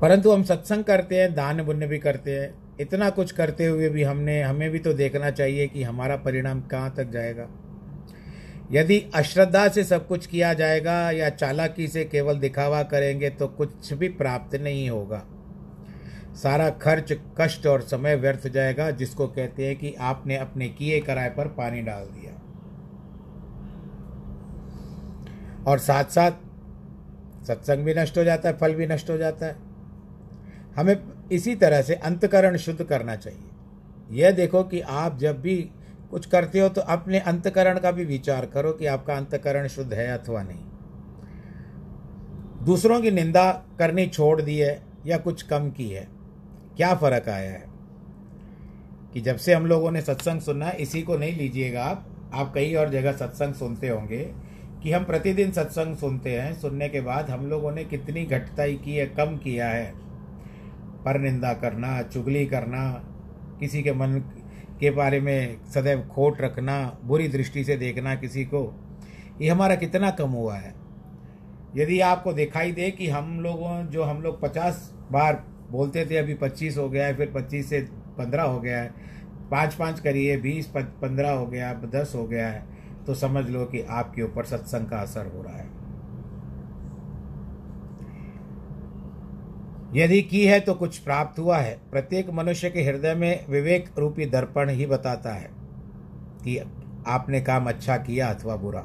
परंतु 0.00 0.32
हम 0.32 0.42
सत्संग 0.42 0.84
करते 0.84 1.16
हैं, 1.16 1.34
दान 1.34 1.64
पुण्य 1.64 1.86
भी 1.86 1.98
करते 1.98 2.40
हैं। 2.40 2.76
इतना 2.80 3.10
कुछ 3.10 3.32
करते 3.32 3.66
हुए 3.66 3.88
भी 3.88 4.02
हमने, 4.02 4.42
हमें 4.42 4.70
भी 4.70 4.78
तो 4.78 4.92
देखना 4.92 5.30
चाहिए 5.30 5.66
कि 5.66 5.82
हमारा 5.82 6.16
परिणाम 6.16 6.60
कहाँ 6.60 6.94
तक 6.96 7.10
जाएगा। 7.10 7.48
यदि 8.72 9.10
अश्रद्धा 9.14 9.68
से 9.68 9.84
सब 9.84 10.06
कुछ 10.06 10.26
किया 10.26 10.54
जाएगा 10.54 11.10
या 11.10 11.30
चालाकी 11.30 11.88
से 11.88 12.04
केवल 12.04 12.38
दिखावा 12.38 12.82
करेंगे 12.82 13.30
तो 13.30 13.48
कुछ 13.48 13.92
भी 13.92 14.08
प्राप्त 14.08 14.56
नहीं 14.56 14.90
होगा। 14.90 15.24
सारा 16.34 16.70
खर्च, 16.70 17.12
कष्ट 17.40 17.66
और 17.66 17.80
समय 17.80 18.16
व्यर्थ 18.16 18.48
जाएगा, 18.48 18.90
जिसको 18.90 19.26
कहते 19.26 19.66
हैं 19.66 19.76
कि 19.76 19.94
आपने 20.00 20.36
अपने 20.36 20.68
किए 20.68 21.00
कराए 21.00 21.30
पर 21.30 21.46
पानी 21.46 21.82
डाल 21.82 22.04
दिया। 22.04 22.42
और 25.66 25.78
साथ 25.78 26.04
साथ 26.04 26.32
सत्संग 27.46 27.84
भी 27.84 27.94
नष्ट 27.94 28.18
हो 28.18 28.24
जाता 28.24 28.48
है, 28.48 28.56
फल 28.56 28.74
भी 28.74 28.86
नष्ट 28.86 29.10
हो 29.10 29.16
जाता 29.16 29.46
है। 29.46 29.67
हमें 30.78 30.96
इसी 31.32 31.54
तरह 31.54 31.82
से 31.82 31.94
अंतकरण 31.94 32.56
शुद्ध 32.56 32.82
करना 32.84 33.16
चाहिए। 33.16 34.20
यह 34.22 34.30
देखो 34.30 34.62
कि 34.62 34.80
आप 34.80 35.18
जब 35.18 35.40
भी 35.40 35.56
कुछ 36.10 36.26
करते 36.26 36.60
हो 36.60 36.68
तो 36.68 36.80
अपने 36.80 37.18
अंतकरण 37.20 37.78
का 37.78 37.90
भी 37.90 38.04
विचार 38.04 38.46
करो 38.46 38.72
कि 38.72 38.86
आपका 38.86 39.14
अंतकरण 39.14 39.66
शुद्ध 39.68 39.92
है 39.94 40.06
अथवा 40.18 40.42
नहीं। 40.42 40.64
दूसरों 42.64 43.00
की 43.00 43.10
निंदा 43.10 43.50
करनी 43.78 44.06
छोड़ 44.06 44.40
दी 44.42 44.56
है 44.58 44.82
या 45.06 45.18
कुछ 45.18 45.42
कम 45.42 45.70
की 45.70 45.88
है, 45.88 46.08
क्या 46.76 46.94
फ़र्क 46.94 47.28
आया 47.28 47.50
है? 47.50 47.64
कि 49.14 49.20
जब 49.20 49.36
से 49.36 49.54
हम 49.54 49.66
लोगों 49.66 49.90
ने 49.90 50.00
सत्संग 50.00 50.40
सुना 50.40 50.70
इसी 50.70 51.02
को 51.02 51.16
नहीं 51.16 51.36
लीजिएगा 51.36 51.84
आप। 51.84 52.04
आप 52.34 52.52
कई 52.54 52.74
और 52.74 52.90
जगह 52.90 53.12
सत्संग 53.12 53.54
सुनते 53.54 53.88
होंगे 53.88 54.24
कि 54.82 54.92
हम 54.92 55.04
प्रतिदिन 55.04 55.52
सत्संग 55.52 55.96
सुनते 55.96 56.40
हैं। 56.40 56.52
सुनने 56.60 56.88
के 56.88 57.00
बाद 57.00 57.30
हम 57.30 57.46
लोगों 57.46 57.72
ने 57.72 57.84
कितनी 57.84 58.24
घटताई 58.24 58.76
की 58.76 58.96
है, 58.96 59.06
कम 59.06 59.36
किया 59.36 59.68
है। 59.68 60.07
पर 61.04 61.18
निंदा 61.20 61.52
करना, 61.52 62.00
चुगली 62.02 62.44
करना, 62.46 62.90
किसी 63.60 63.82
के 63.82 63.92
मन 63.92 64.18
के 64.80 64.90
बारे 64.90 65.20
में 65.20 65.64
सदैव 65.64 66.00
खोट 66.06 66.40
रखना, 66.40 66.98
बुरी 67.04 67.28
दृष्टि 67.28 67.64
से 67.64 67.76
देखना 67.76 68.14
किसी 68.14 68.44
को, 68.44 68.60
ये 69.40 69.48
हमारा 69.48 69.74
कितना 69.74 70.10
कम 70.10 70.30
हुआ 70.30 70.56
है। 70.56 70.74
यदि 71.76 72.00
आपको 72.00 72.32
दिखाई 72.32 72.72
दे 72.72 72.90
कि 72.90 73.08
हम 73.08 73.40
लोगों, 73.40 73.86
जो 73.86 74.02
हम 74.02 74.22
लोग 74.22 74.40
पचास 74.40 74.92
बार 75.12 75.44
बोलते 75.70 76.04
थे, 76.06 76.16
अभी 76.16 76.34
पच्चीस 76.34 76.76
हो 76.78 76.88
गया 76.88 77.06
है, 77.06 77.16
फिर 77.16 77.32
पच्चीस 77.34 77.68
से 77.70 77.80
पंद्रह 78.18 78.42
हो 78.42 78.60
गया 78.60 78.78
है 78.78 79.16
पाँच 79.50 79.74
पाँच 79.74 80.00
करिए, 80.00 80.36
बीस 80.36 80.66
पंद्रह 80.76 81.30
हो 81.30 81.46
गया, 81.46 81.72
दस 81.74 82.12
हो 82.16 82.26
गया 82.26 82.48
है 82.48 82.62
तो 83.06 83.14
समझ 83.14 83.48
लो 83.48 83.64
कि 83.64 83.80
आपके 83.80 84.22
ऊपर 84.22 84.44
सत्संग 84.44 84.86
का 84.86 84.96
असर 84.96 85.26
हो 85.26 85.42
रहा 85.42 85.56
है। 85.56 85.77
यदि 89.94 90.22
की 90.22 90.46
है 90.46 90.60
तो 90.60 90.74
कुछ 90.74 90.98
प्राप्त 90.98 91.38
हुआ 91.38 91.58
है। 91.58 91.80
प्रत्येक 91.90 92.30
मनुष्य 92.30 92.70
के 92.70 92.82
हृदय 92.82 93.14
में 93.14 93.46
विवेक 93.48 93.88
रूपी 93.98 94.26
दर्पण 94.26 94.70
ही 94.70 94.86
बताता 94.86 95.34
है 95.34 95.50
कि 96.44 96.58
आपने 97.06 97.40
काम 97.40 97.68
अच्छा 97.68 97.96
किया 97.96 98.28
अथवा 98.30 98.56
बुरा। 98.56 98.80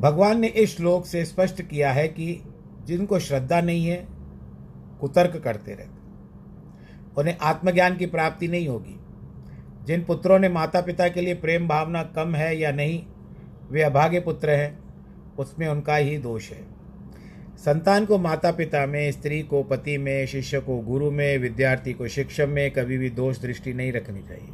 भगवान 0.00 0.40
ने 0.40 0.46
इस 0.46 0.76
श्लोक 0.76 1.06
से 1.06 1.24
स्पष्ट 1.24 1.62
किया 1.62 1.92
है 1.92 2.08
कि 2.08 2.42
जिनको 2.86 3.18
श्रद्धा 3.18 3.60
नहीं 3.60 3.86
है, 3.86 4.06
कुतर्क 5.00 5.36
करते 5.36 5.72
रहते 5.72 6.00
उन्हें 7.16 7.38
आत्मज्ञान 7.38 7.96
की 7.96 8.06
प्राप्ति 8.06 8.48
नहीं 8.48 8.68
होगी। 8.68 8.96
जिन 9.86 10.04
पुत्रों 10.04 10.38
ने 10.38 10.48
माता 10.48 10.80
पिता 10.80 11.08
के 11.08 11.20
लिए 11.20 11.34
प्रेम 11.34 11.68
भावना 11.68 12.02
कम 12.02 12.34
है 12.34 12.58
या 12.58 12.72
नहीं, 12.72 13.02
वे 13.70 13.82
अभागे 13.82 14.20
पुत्र 14.20 14.50
हैं, 14.50 14.78
उसमें 15.38 15.68
उनका 15.68 15.96
ही 15.96 16.18
दोष 16.18 16.50
है। 16.50 16.79
संतान 17.60 18.04
को 18.04 18.18
माता 18.18 18.52
पिता 18.52 18.86
में, 18.86 19.12
स्त्री 19.12 19.42
को 19.42 19.62
पति 19.62 19.98
में, 19.98 20.26
शिष्य 20.26 20.60
को 20.60 20.78
गुरु 20.78 21.10
में, 21.10 21.38
विद्यार्थी 21.38 21.92
को 21.92 22.08
शिक्षक 22.08 22.46
में 22.48 22.70
कभी 22.70 22.98
भी 22.98 23.10
दोष 23.10 23.40
दृष्टि 23.40 23.72
नहीं 23.72 23.92
रखनी 23.92 24.22
चाहिए। 24.22 24.48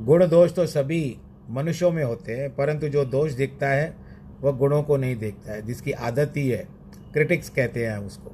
गुण 0.00 0.26
दोष 0.26 0.54
तो 0.54 0.66
सभी 0.66 1.16
मनुष्यों 1.50 1.92
में 1.92 2.04
होते 2.04 2.32
हैं, 2.32 2.56
परंतु 2.56 2.88
जो 2.88 3.04
दोष 3.04 3.32
दिखता 3.32 3.68
है, 3.68 3.96
वह 4.40 4.52
गुणों 4.52 4.82
को 4.82 4.96
नहीं 4.96 5.16
देखता 5.16 5.52
है, 5.52 5.62
जिसकी 5.62 5.92
आदत 5.92 6.32
ही 6.36 6.48
है। 6.48 6.68
क्रिटिक्स 7.12 7.50
कहते 7.50 7.86
हैं 7.86 7.98
उसको। 7.98 8.32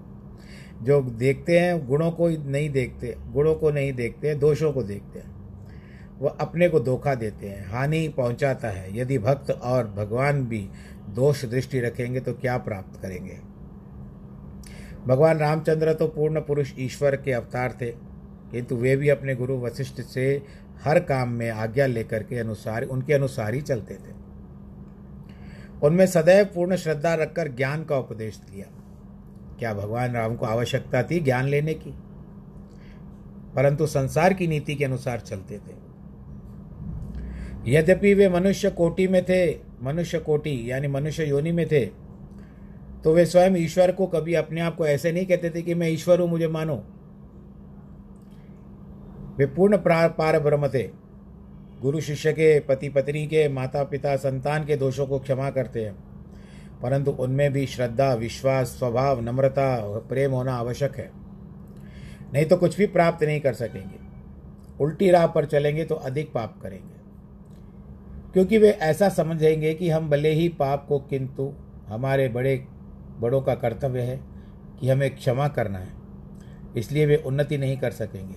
जो 0.83 1.01
देखते 1.01 1.59
हैं, 1.59 1.87
गुणों 1.87 2.11
को 2.11 2.29
नहीं 2.29 2.71
देखते, 2.71 3.17
गुणों 3.33 3.55
को 3.55 3.71
नहीं 3.71 3.93
देखते, 3.93 4.35
दोषों 4.35 4.73
को 4.73 4.83
देखते 4.83 5.19
हैं। 5.19 5.33
वह 6.21 6.31
अपने 6.31 6.69
को 6.69 6.81
धोखा 6.81 7.15
देते 7.15 7.47
हैं, 7.49 7.71
हानि 7.71 8.09
पहुंचाता 8.09 8.69
है। 8.69 8.99
यदि 8.99 9.19
भक्त 9.19 9.51
और 9.51 9.87
भगवान 9.87 10.47
भी 10.47 10.69
दोष 11.09 11.45
दृष्टि 11.45 11.81
रखेंगे 11.81 12.21
तो 12.21 12.33
क्या 12.33 12.59
प्राप्त 12.59 13.03
करेंगे? 13.03 13.52
भगवान 15.07 15.39
रामचंद्र 15.39 15.93
तो 15.95 16.07
पूर्ण 16.07 16.41
पुरुष 16.41 16.73
ईश्वर 16.79 17.17
के 17.17 17.33
अवतार 17.33 17.79
थे, 17.81 17.91
किंतु 18.53 18.77
वे 18.77 18.97
भी 18.97 19.09
अपने 19.09 19.35
गुरु 19.35 19.59
वशिष्ठ 19.59 20.01
से 20.01 20.43
हर 20.85 20.99
काम 20.99 21.29
में 21.29 21.51
आज्ञा 21.51 21.87
लेकर 21.87 22.23
के 22.23 22.39
अनुसार, 22.39 22.83
उनके 22.83 23.15
अनुसार 23.15 23.55
ही 23.55 23.61
चलते 23.61 23.95
थे। 23.95 24.15
उनमें 25.83 26.07
सदैव 26.07 26.45
पूर्ण 26.45 26.77
श्रद्धा 26.77 27.15
रखकर 27.15 27.49
ज्ञान 27.49 27.85
का 27.85 27.99
उपदेश 27.99 28.37
दिया। 28.37 28.67
क्या 29.59 29.75
भगवान 29.75 30.13
राम 30.13 30.37
को 30.37 30.47
आवश्यकता 30.47 31.03
थी 31.03 31.21
ज्ञान 31.21 31.45
लेने 31.45 31.75
की? 31.75 31.95
परंतु 33.57 33.87
संसार 33.87 34.33
की 34.33 34.47
नीति 34.47 34.75
के 34.75 34.85
अनुसार 34.85 35.21
चलते 35.21 35.59
थे। 35.59 35.81
यद्यपि 37.67 38.15
वे 38.15 38.29
मनुष्य 38.29 38.71
कोटि 38.71 39.09
में 39.09 39.25
थे, 39.25 39.55
मनुष्य 39.83 40.19
कोटि 40.19 40.71
यानी 40.71 40.89
मनुष्य 40.89 41.25
योनि 41.25 41.53
में 41.53 41.67
थे 41.69 42.02
तो 43.05 43.13
वे 43.13 43.27
स्वयं 43.27 43.57
ईश्वर 43.57 43.93
को 43.93 44.07
कभी 44.07 44.35
अपने 44.35 44.61
आप 44.61 44.77
को 44.77 44.87
ऐसे 44.87 45.13
नहीं 45.13 45.27
कहते 45.27 45.51
थे 45.51 45.63
कि 45.63 45.75
मैं 45.75 45.89
ईश्वर 45.89 46.21
हूँ, 46.21 46.29
मुझे 46.29 46.49
मानो। 46.49 46.85
वे 49.39 49.47
पूर्ण 49.47 49.77
पार 49.87 50.41
ब्रह्म 50.41 50.69
थे। 50.69 50.83
गुरु 51.83 52.01
शिष्य 52.01 52.33
के 52.33 52.61
पति 52.61 52.89
पत्नी 52.89 53.27
के 53.27 53.49
माता 53.49 53.85
पिता 53.85 54.17
संतान 54.17 54.65
के 54.65 54.77
दोषों 54.77 55.07
को 55.07 55.19
क्षमा 55.19 55.51
करते 55.51 55.85
हैं। 55.85 55.95
परंतु 56.83 57.11
उनमें 57.11 57.53
भी 57.53 57.67
श्रद्धा, 57.67 58.15
विश्वास, 58.15 58.67
स्वभाव, 58.67 59.21
नम्रता 59.21 59.77
और 59.77 60.07
प्रेम 60.09 60.31
होना 60.31 60.55
आवश्यक 60.55 60.97
है। 60.97 61.11
नहीं 62.35 62.45
तो 62.45 62.57
कुछ 62.57 62.77
भी 62.77 62.87
प्राप्त 62.87 63.25
नहीं 63.25 63.41
कर 63.41 63.55
सकेंगे। 63.55 64.03
उल्टी 64.81 65.11
राह 65.11 65.27
पर 65.27 65.45
चलेंगे 65.45 65.85
तो 65.85 65.95
अधिक 65.95 66.33
पाप 66.33 66.61
करेंगे। 66.63 67.03
क्योंकि 68.33 68.59
वे 68.59 68.71
ऐसा 68.71 69.09
समझेंगे 69.09 69.75
कि 69.75 69.91
हम 69.91 70.11
भले 70.11 70.31
ही 70.31 70.49
पाप 70.49 70.87
को, 70.89 70.99
किंतु 70.99 71.53
हमारे 71.87 72.29
बड़े 72.29 72.65
बड़ों 73.23 73.41
का 73.41 73.55
कर्तव्य 73.55 74.01
है 74.01 74.21
कि 74.81 74.89
हमें 74.89 75.15
क्षमा 75.17 75.49
करना 75.49 75.79
है, 75.79 75.89
इसलिए 76.77 77.07
वे 77.07 77.17
उन्नति 77.17 77.59
नहीं 77.59 77.77
कर 77.77 77.91
सकेंगे 77.93 78.37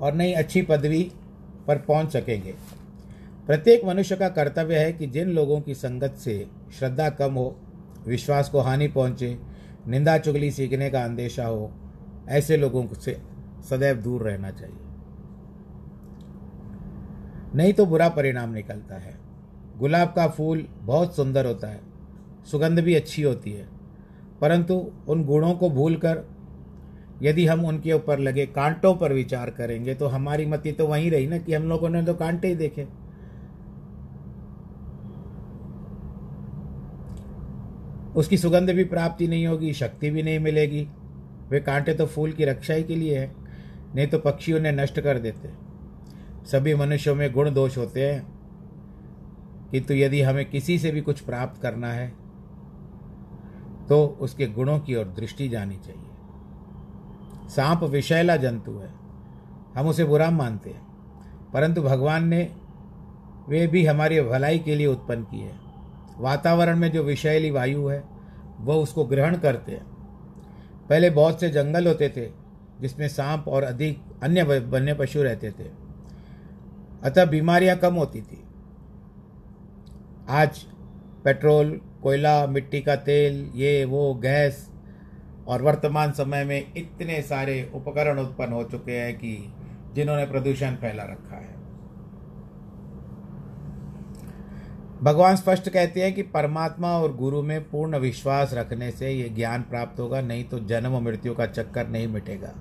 और 0.00 0.14
नई 0.14 0.32
अच्छी 0.34 0.62
पदवी 0.62 1.02
पर 1.66 1.78
पहुँच 1.78 2.12
सकेंगे। 2.12 2.54
प्रत्येक 3.46 3.84
मनुष्य 3.84 4.16
का 4.16 4.28
कर्तव्य 4.28 4.78
है 4.78 4.92
कि 4.92 5.06
जिन 5.06 5.28
लोगों 5.28 5.60
की 5.60 5.74
संगत 5.74 6.14
से 6.14 6.46
श्रद्धा 6.78 7.08
कम 7.10 7.34
हो, 7.34 7.56
विश्वास 8.06 8.48
को 8.48 8.60
हानि 8.60 8.88
पहुँचे, 8.88 9.36
निंदा 9.88 10.16
चुगली 10.18 10.50
सीखने 10.50 10.90
का 10.90 11.04
अंदेशा 11.04 11.46
हो, 11.46 11.70
ऐसे 12.28 12.56
लोगों 12.56 12.86
से 12.94 13.16
सदैव 13.68 13.96
दूर 13.96 14.22
रहना 14.22 14.50
चाहिए। 14.50 14.84
नहीं 17.54 17.72
तो 17.72 17.86
बुरा 17.86 18.08
परिणाम 18.08 18.52
निकलता 18.52 18.96
है। 18.96 19.14
गुलाब 19.78 20.08
का 20.08 20.26
फूल 20.28 20.66
बहुत 20.80 21.16
सुंदर 21.16 21.46
होता 21.46 21.68
है, 21.68 21.80
सुगंध 22.50 22.80
भी 22.80 22.94
अच्छी 22.94 23.22
होती 23.22 23.52
है 23.52 23.66
परंतु 24.40 24.74
उन 25.08 25.24
गुणों 25.24 25.52
को 25.54 25.70
भूलकर 25.70 26.24
यदि 27.22 27.46
हम 27.46 27.64
उनके 27.64 27.92
ऊपर 27.92 28.18
लगे, 28.18 28.46
कांटों 28.46 28.94
पर 28.94 29.12
विचार 29.12 29.50
करेंगे 29.50 29.94
तो 29.94 30.06
हमारी 30.06 30.46
मति 30.46 30.72
तो 30.72 30.86
वहीं 30.86 31.10
रही 31.10 31.26
ना 31.26 31.38
कि 31.38 31.54
हम 31.54 31.68
लोगों 31.68 31.88
ने 31.88 32.02
तो 32.02 32.14
कांटे 32.14 32.48
ही 32.48 32.54
देखे। 32.54 32.86
उसकी 38.14 38.36
सुगंध 38.38 38.70
भी 38.70 38.84
प्राप्ति 38.84 39.28
नहीं 39.28 39.46
होगी, 39.46 39.72
शक्ति 39.72 40.10
भी 40.10 40.22
नहीं 40.22 40.38
मिलेगी। 40.38 40.86
वे 41.50 41.60
कांटे 41.60 41.94
तो 41.94 42.06
फूल 42.06 42.32
की 42.32 42.44
रक्षा 42.44 42.74
ही 42.74 42.82
के 42.82 42.96
लिए 42.96 43.18
है, 43.18 43.30
नहीं 43.94 44.06
तो 44.06 44.18
पक्षी 44.18 44.52
उन्हें 44.52 44.72
नष्ट 44.72 45.00
कर 45.00 45.18
देते। 45.18 45.48
सभी 46.46 46.74
मनुष्यों 46.74 47.14
में 47.14 47.30
गुण 47.32 47.52
दोष 47.54 47.76
होते 47.78 48.06
हैं 48.06 48.26
किंतु 49.70 49.94
यदि 49.94 50.20
हमें 50.22 50.44
किसी 50.50 50.78
से 50.78 50.90
भी 50.90 51.00
कुछ 51.00 51.20
प्राप्त 51.20 51.60
करना 51.62 51.92
है 51.92 52.12
तो 53.88 54.06
उसके 54.20 54.46
गुणों 54.46 54.78
की 54.80 54.94
ओर 54.94 55.04
दृष्टि 55.04 55.48
जानी 55.48 55.76
चाहिए। 55.76 57.48
सांप 57.48 57.82
विषैला 57.82 58.36
जंतु 58.36 58.72
है। 58.72 58.90
हम 59.76 59.86
उसे 59.88 60.04
बुरा 60.04 60.30
मानते 60.30 60.70
हैं, 60.70 60.86
परंतु 61.54 61.82
भगवान 61.82 62.28
ने, 62.28 62.56
वे 63.48 63.66
भी 63.66 63.84
हमारी 63.86 64.20
भलाई 64.20 64.58
के 64.58 64.74
लिए 64.74 64.86
उत्पन्न 64.86 65.22
की 65.22 65.40
है। 65.40 65.54
वातावरण 66.18 66.78
में 66.78 66.90
जो 66.92 67.02
विषैली 67.02 67.50
वायु 67.50 67.86
है, 67.86 68.02
वह 68.60 68.74
उसको 68.74 69.04
ग्रहण 69.04 69.36
करते 69.36 69.72
हैं। 69.72 69.84
पहले 70.88 71.10
बहुत 71.10 71.40
से 71.40 71.50
जंगल 71.50 71.86
होते 71.86 72.08
थे, 72.08 72.30
जिसमें 72.80 73.08
सांप 73.08 73.48
और 73.48 73.62
अधिक 73.62 74.02
अन्य 74.22 74.42
वन्य 74.42 74.94
पशु 74.94 75.22
रहते 75.22 75.50
थे। 75.50 75.70
अतः 77.02 77.24
बीमारियाँ 77.24 77.76
कम 77.76 77.94
होती 77.94 78.20
थी। 78.20 78.44
आज 80.28 80.62
पेट्रोल 81.24 81.80
कोयला, 82.06 82.46
मिट्टी 82.46 82.80
का 82.80 82.96
तेल, 82.96 83.52
ये, 83.54 83.84
वो, 83.84 84.14
गैस, 84.14 84.70
और 85.48 85.62
वर्तमान 85.62 86.12
समय 86.12 86.44
में 86.44 86.72
इतने 86.76 87.22
सारे 87.22 87.70
उपकरण 87.74 88.18
उत्पन्न 88.18 88.52
हो 88.52 88.64
चुके 88.64 88.92
हैं 88.92 89.16
कि 89.16 89.52
जिन्होंने 89.94 90.26
प्रदूषण 90.26 90.74
फैला 90.74 91.02
रखा 91.02 91.36
है। 91.36 91.54
भगवान 95.02 95.36
स्पष्ट 95.36 95.68
कहते 95.68 96.02
हैं 96.02 96.14
कि 96.14 96.22
परमात्मा 96.22 96.88
और 96.88 97.16
गुरु 97.16 97.42
में 97.42 97.70
पूर्ण 97.70 97.98
विश्वास 97.98 98.54
रखने 98.54 98.90
से 98.90 99.10
ये 99.10 99.28
ज्ञान 99.28 99.62
प्राप्त 99.62 100.00
होगा, 100.00 100.20
नहीं 100.20 100.44
तो 100.44 100.58
जन्म 100.58 100.94
और 100.94 101.02
मृत्यु 101.02 101.34
का 101.34 101.46
चक्कर 101.46 101.88
नहीं 101.88 102.08
मिटेगा। 102.08 102.54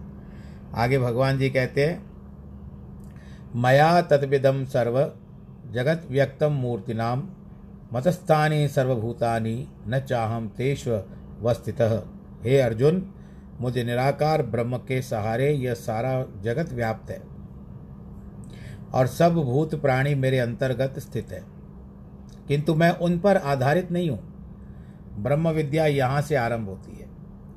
आगे 0.75 0.99
भगवान 0.99 1.37
जी 1.37 1.49
कहते 1.49 1.85
हैं, 1.85 2.05
मया 3.55 4.01
तत्विदम 4.01 4.65
सर्व 4.65 5.11
जगत 5.71 6.07
व्यक्तम 6.11 6.51
मूर्तिनाम 6.51 7.29
मतस्थानी 7.94 8.68
सर्वभूतानि 8.68 9.68
न 9.88 10.00
चाहम 10.00 10.48
तेष्व 10.48 11.04
वस्थित 11.42 11.82
हे 12.44 12.60
अर्जुन, 12.60 13.13
मुझे 13.62 13.84
निराकार 13.84 14.44
ब्रह्म 14.44 14.78
के 14.78 15.02
सहारे 15.02 15.52
यह 15.52 15.74
सारा 15.74 16.41
जगत 16.41 16.74
व्याप्त 16.74 17.12
है 17.12 17.21
और 18.93 19.08
सब 19.08 19.34
भूत 19.34 19.76
प्राणी 19.76 20.15
मेरे 20.15 20.39
अंतर्गत 20.39 21.00
स्थित 21.00 21.32
है। 21.32 21.43
किंतु 22.48 22.76
मैं 22.76 22.91
उन 22.91 23.19
पर 23.19 23.38
आधारित 23.38 23.91
नहीं 23.91 24.10
हूँ। 24.10 24.19
ब्रह्म 25.17 25.50
विद्या 25.50 25.86
यहाँ 25.86 26.21
से 26.21 26.36
आरंभ 26.36 26.69
होती 26.69 26.98
है। 26.98 27.08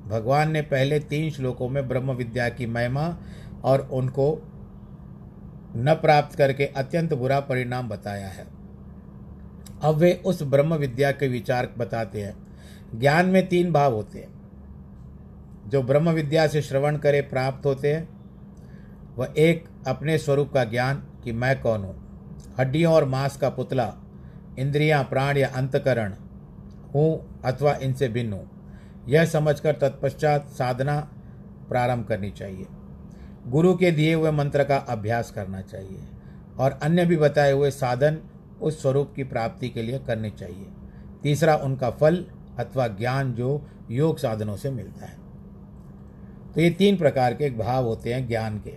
भगवान 0.08 0.50
ने 0.50 0.62
पहले 0.62 1.00
तीन 1.00 1.30
श्लोकों 1.30 1.68
में 1.68 1.88
ब्रह्म 1.88 2.12
विद्या 2.12 2.48
की 2.48 2.66
महिमा 2.66 3.16
और 3.64 3.88
उनको 3.92 4.42
न 5.76 5.94
प्राप्त 5.94 6.36
करके 6.36 6.66
अत्यंत 6.66 7.14
बुरा 7.14 7.40
परिणाम 7.40 7.88
बताया 7.88 8.28
है। 8.28 8.57
अब 9.82 9.94
वे 9.94 10.22
उस 10.24 10.42
ब्रह्म 10.42 10.74
विद्या 10.74 11.12
के 11.12 11.28
विचार 11.28 11.74
बताते 11.78 12.22
हैं। 12.22 12.36
ज्ञान 13.00 13.26
में 13.26 13.48
तीन 13.48 13.72
भाव 13.72 13.94
होते 13.94 14.18
हैं। 14.18 14.38
जो 15.68 15.82
ब्रह्म 15.82 16.10
विद्या 16.10 16.46
से 16.46 16.62
श्रवण 16.62 16.96
करे, 16.96 17.20
प्राप्त 17.20 17.66
होते 17.66 17.94
हैं। 17.94 18.08
वह 19.16 19.34
एक, 19.38 19.68
अपने 19.86 20.18
स्वरूप 20.18 20.52
का 20.52 20.64
ज्ञान 20.64 21.02
कि 21.24 21.32
मैं 21.32 21.60
कौन 21.60 21.80
हूँ। 21.80 22.08
हड्डियों 22.60 22.94
और 22.94 23.04
मांस 23.04 23.36
का 23.36 23.50
पुतला, 23.50 23.94
इंद्रियाँ, 24.58 25.04
प्राण 25.04 25.36
या 25.36 25.48
अंतकरण, 25.48 26.14
हूँ 26.94 27.40
अथवा 27.44 27.72
इनसे 27.72 28.08
भिन्न 28.08 28.32
हूँ। 28.32 28.50
यह 29.08 29.24
समझकर 29.24 29.72
तत्पश्चात 29.72 30.48
साधना 30.48 31.00
प्रारंभ 31.68 32.06
करनी 32.06 32.30
चाहिए। 32.30 32.66
गुरु 33.46 33.74
के 33.74 33.90
दिए 33.90 34.14
हुए 34.14 34.30
मंत्र 34.30 34.64
का 34.64 34.76
अभ्यास 34.76 35.30
करना 35.30 35.60
चाहिए। 35.60 36.00
और 36.58 36.78
अन्य 36.82 37.04
भी 37.04 37.16
बताए 37.16 37.52
हुए 37.52 37.70
साधन 37.70 38.18
उस 38.62 38.82
स्वरूप 38.82 39.12
की 39.16 39.24
प्राप्ति 39.24 39.68
के 39.68 39.82
लिए 39.82 39.98
करनी 39.98 40.30
चाहिए। 40.30 40.66
तीसरा, 41.22 41.56
उनका 41.56 41.90
फल 41.90 42.24
अथवा 42.58 42.86
ज्ञान 42.88 43.32
जो 43.32 43.66
योग 43.90 44.18
साधनों 44.18 44.56
से 44.56 44.70
मिलता 44.70 45.06
है। 45.06 45.16
तो 46.54 46.60
ये 46.60 46.70
तीन 46.70 46.96
प्रकार 46.96 47.34
के 47.34 47.50
भाव 47.50 47.84
होते 47.84 48.14
हैं 48.14 48.26
ज्ञान 48.28 48.58
के। 48.58 48.74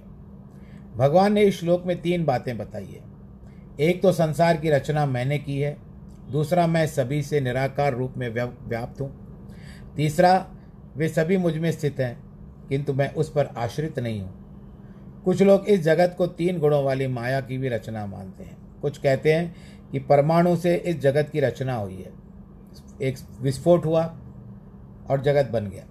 भगवान 0.98 1.34
ने 1.34 1.44
इस 1.44 1.60
श्लोक 1.60 1.86
में 1.86 2.02
तीन 2.02 2.26
बातें 2.26 2.58
बताई 2.58 2.86
है। 2.86 3.10
एक 3.80 4.02
तो 4.02 4.12
संसार 4.12 4.58
की 4.58 4.70
रचना 4.70 5.06
मैंने 5.06 5.38
की 5.38 5.60
है, 5.60 5.78
दूसरा 6.32 6.67
मैं 6.67 6.88
सभी 6.88 7.22
से 7.24 7.41
निराकार 7.41 7.94
रूप 7.94 8.13
में 8.17 8.30
व्याप्त 8.67 9.02
हूँ। 9.02 9.12
तीसरा, 9.96 10.48
वे 10.98 11.08
सभी 11.10 11.38
मुझमें 11.38 11.72
स्थित 11.72 12.00
हैं, 12.00 12.24
किंतु 12.70 12.94
मैं 12.94 13.13
उस 13.13 13.32
पर 13.32 13.46
आश्रित 13.46 14.00
नहीं 14.00 14.22
हूँ। 14.22 14.34
कुछ 15.26 15.41
लोग 15.41 15.65
इस 15.65 15.82
जगत 15.82 16.15
को 16.17 16.28
तीन 16.28 16.60
गुणों 16.60 16.84
वाली 16.84 17.08
माया 17.08 17.41
की 17.41 17.58
भी 17.58 17.70
रचना 17.70 18.06
मानते 18.06 18.44
हैं। 18.44 18.58
कुछ 18.82 18.98
कहते 18.98 19.34
हैं 19.34 19.56
कि 19.91 19.99
परमाणु 19.99 20.56
से 20.56 20.75
इस 20.75 20.99
जगत 20.99 21.30
की 21.30 21.39
रचना 21.39 21.75
हुई 21.75 21.95
है। 21.95 22.12
एक 23.01 23.17
विस्फोट 23.41 23.86
हुआ 23.86 24.19
और 25.10 25.21
जगत 25.21 25.49
बन 25.51 25.67
गया। 25.67 25.86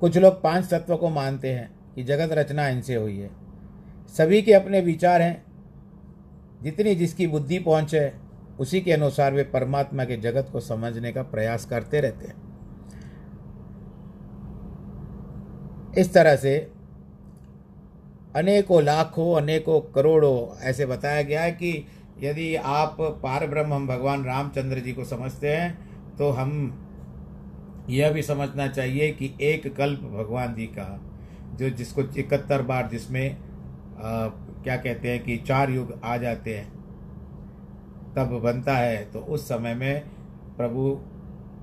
कुछ 0.00 0.16
लोग 0.16 0.42
पाँच 0.42 0.70
तत्व 0.70 0.96
को 0.96 1.08
मानते 1.08 1.52
हैं 1.52 1.74
कि 1.94 2.04
जगत 2.04 2.32
रचना 2.32 2.68
इनसे 2.68 2.94
हुई 2.94 3.18
है। 3.18 3.30
सभी 4.08 4.42
के 4.42 4.52
अपने 4.52 4.80
विचार 4.80 5.22
हैं। 5.22 5.44
जितनी 6.62 6.94
जिसकी 6.94 7.26
बुद्धि 7.26 7.58
पहुँचे, 7.58 8.12
उसी 8.60 8.80
के 8.80 8.92
अनुसार 8.92 9.32
वे 9.32 9.42
परमात्मा 9.42 10.04
के 10.04 10.16
जगत 10.16 10.48
को 10.52 10.60
समझने 10.60 11.12
का 11.12 11.22
प्रयास 11.22 11.64
करते 11.64 12.00
रहते 12.00 12.26
हैं। 12.26 12.54
इस 15.98 16.12
तरह 16.14 16.36
से 16.36 16.70
अनेकों 18.36 18.82
लाखों, 18.82 19.42
अनेकों 19.42 19.80
करोड़ों 19.80 20.58
ऐसे 20.58 20.86
बताया 20.86 21.22
गया 21.22 21.42
है 21.42 21.52
कि 21.52 21.86
यदि 22.22 22.56
आप 22.56 22.96
पार 23.00 23.46
ब्रह्म 23.46 23.74
हम 23.74 23.86
भगवान 23.86 24.24
रामचंद्र 24.24 24.78
जी 24.78 24.92
को 24.92 25.04
समझते 25.04 25.56
हैं 25.56 25.88
तो 26.16 26.30
हम 26.30 26.80
यह 27.90 28.10
भी 28.10 28.22
समझना 28.22 28.66
चाहिए 28.66 29.12
कि 29.12 29.34
एक 29.40 29.76
कल्प 29.76 30.00
भगवान 30.00 30.54
जी 30.54 30.66
का 30.66 31.00
जो 31.54 31.70
जिसको 31.70 32.02
इकहत्तर 32.02 32.62
बार 32.62 32.88
जिसमें 32.88 33.36
आ, 33.36 34.28
क्या 34.62 34.76
कहते 34.76 35.10
हैं 35.10 35.24
कि 35.24 35.36
चार 35.36 35.70
युग 35.70 36.00
आ 36.04 36.16
जाते 36.16 36.58
हैं 36.58 36.72
तब 38.16 38.40
बनता 38.44 38.76
है 38.76 39.04
तो 39.04 39.18
उस 39.18 39.48
समय 39.48 39.74
में 39.74 40.04
प्रभु 40.56 41.00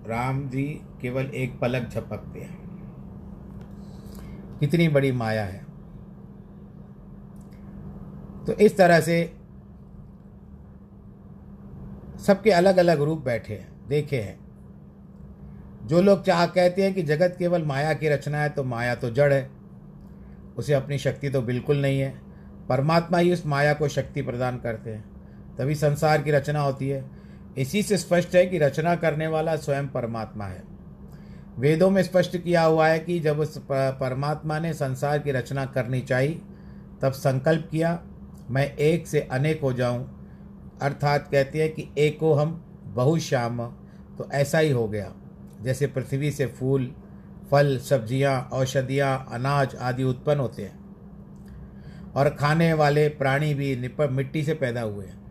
राम 0.08 0.50
जी 0.50 0.64
केवल 1.02 1.26
एक 1.26 1.60
पलक 1.60 1.90
झपकते 1.90 2.40
हैं। 2.40 2.62
कितनी 4.60 4.88
बड़ी 4.88 5.12
माया 5.12 5.46
है। 5.46 5.66
तो 8.48 8.54
इस 8.54 8.78
तरह 8.78 9.00
से 9.00 9.34
सबके 12.28 12.52
अलग 12.52 12.78
अलग 12.78 13.02
रूप 13.02 13.24
बैठे 13.26 13.54
हैं, 13.54 13.88
देखे 13.88 14.22
हैं। 14.22 14.40
जो 15.88 16.02
लोग 16.02 16.24
चाह 16.26 16.46
कहते 16.46 16.84
हैं 16.84 16.94
कि 16.94 17.04
जगत 17.04 17.36
केवल 17.40 17.64
माया 17.64 17.94
की 17.94 18.10
रचना 18.10 18.42
है 18.42 18.50
तो 18.50 18.64
माया 18.64 18.96
तो 18.96 19.10
जड़ 19.10 19.34
है। 19.34 19.50
उसे 20.58 20.74
अपनी 20.74 20.98
शक्ति 20.98 21.30
तो 21.30 21.42
बिल्कुल 21.42 21.78
नहीं 21.78 22.00
है। 22.00 22.22
परमात्मा 22.70 23.18
ही 23.18 23.34
उस 23.34 23.46
माया 23.46 23.74
को 23.74 23.88
शक्ति 23.88 24.22
प्रदान 24.22 24.58
करते 24.58 24.90
हैं। 24.90 25.04
तभी 25.58 25.76
संसार 25.76 26.22
की 26.22 26.32
रचना 26.32 26.62
होती 26.62 26.90
है। 26.90 27.04
इसी 27.58 27.84
से 27.84 27.98
स्पष्ट 27.98 28.36
है 28.36 28.46
कि 28.46 28.58
रचना 28.58 28.96
करने 28.96 29.28
वाला 29.28 29.56
स्वयं 29.56 29.88
परमात्मा 29.88 30.46
है। 30.46 30.64
वेदों 31.58 31.90
में 31.90 32.04
स्पष्ट 32.04 32.38
किया 32.38 32.64
हुआ 32.64 32.88
है 32.88 33.00
कि 33.00 33.20
जब 33.20 33.40
उस 33.40 33.58
परमात्मा 33.72 34.60
ने 34.60 34.74
संसार 34.74 35.20
की 35.20 35.32
रचना 35.32 35.66
करनी 35.66 36.02
चाहिए 36.02 36.42
तब 37.02 37.12
संकल्प 37.12 37.68
किया, 37.72 38.00
मैं 38.50 38.76
एक 38.76 39.08
से 39.08 39.20
अनेक 39.22 39.62
हो 39.62 39.74
जाऊँ 39.74 40.21
अर्थात 40.82 41.30
कहते 41.32 41.64
हैं 41.64 41.74
कि 41.74 41.90
एको 41.98 42.34
हम 42.34 42.66
बहुश्याम। 42.86 43.66
तो 44.18 44.30
ऐसा 44.32 44.60
ही 44.60 44.72
हो 44.72 44.88
गया। 44.88 45.14
जैसे 45.62 45.88
पृथ्वी 45.88 46.32
से 46.32 46.46
फूल, 46.46 46.96
फल, 47.52 47.78
सब्ज़ियाँ, 47.78 48.50
औषधियाँ, 48.54 49.28
अनाज 49.32 49.76
आदि 49.76 50.04
उत्पन्न 50.04 50.40
होते 50.40 50.64
हैं। 50.64 50.80
और 52.16 52.30
खाने 52.30 52.74
वाले 52.74 53.10
प्राणी 53.10 53.54
भी 53.54 53.76
निप, 53.76 54.02
मिट्टी 54.02 54.44
से 54.44 54.54
पैदा 54.54 54.82
हुए 54.82 55.06
हैं। 55.06 55.22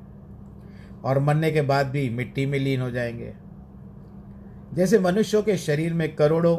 और 1.05 1.19
मरने 1.19 1.51
के 1.51 1.63
बाद 1.63 1.87
भी 1.87 2.11
मिट्टी 2.11 2.47
में 2.47 2.59
लीन 2.59 2.81
हो 2.81 2.91
जाएँगे। 2.91 3.35
जैसे 4.75 4.99
मनुष्यों 4.99 5.43
के 5.43 5.57
शरीर 5.57 5.95
में 5.95 6.17
करोड़ों 6.17 6.57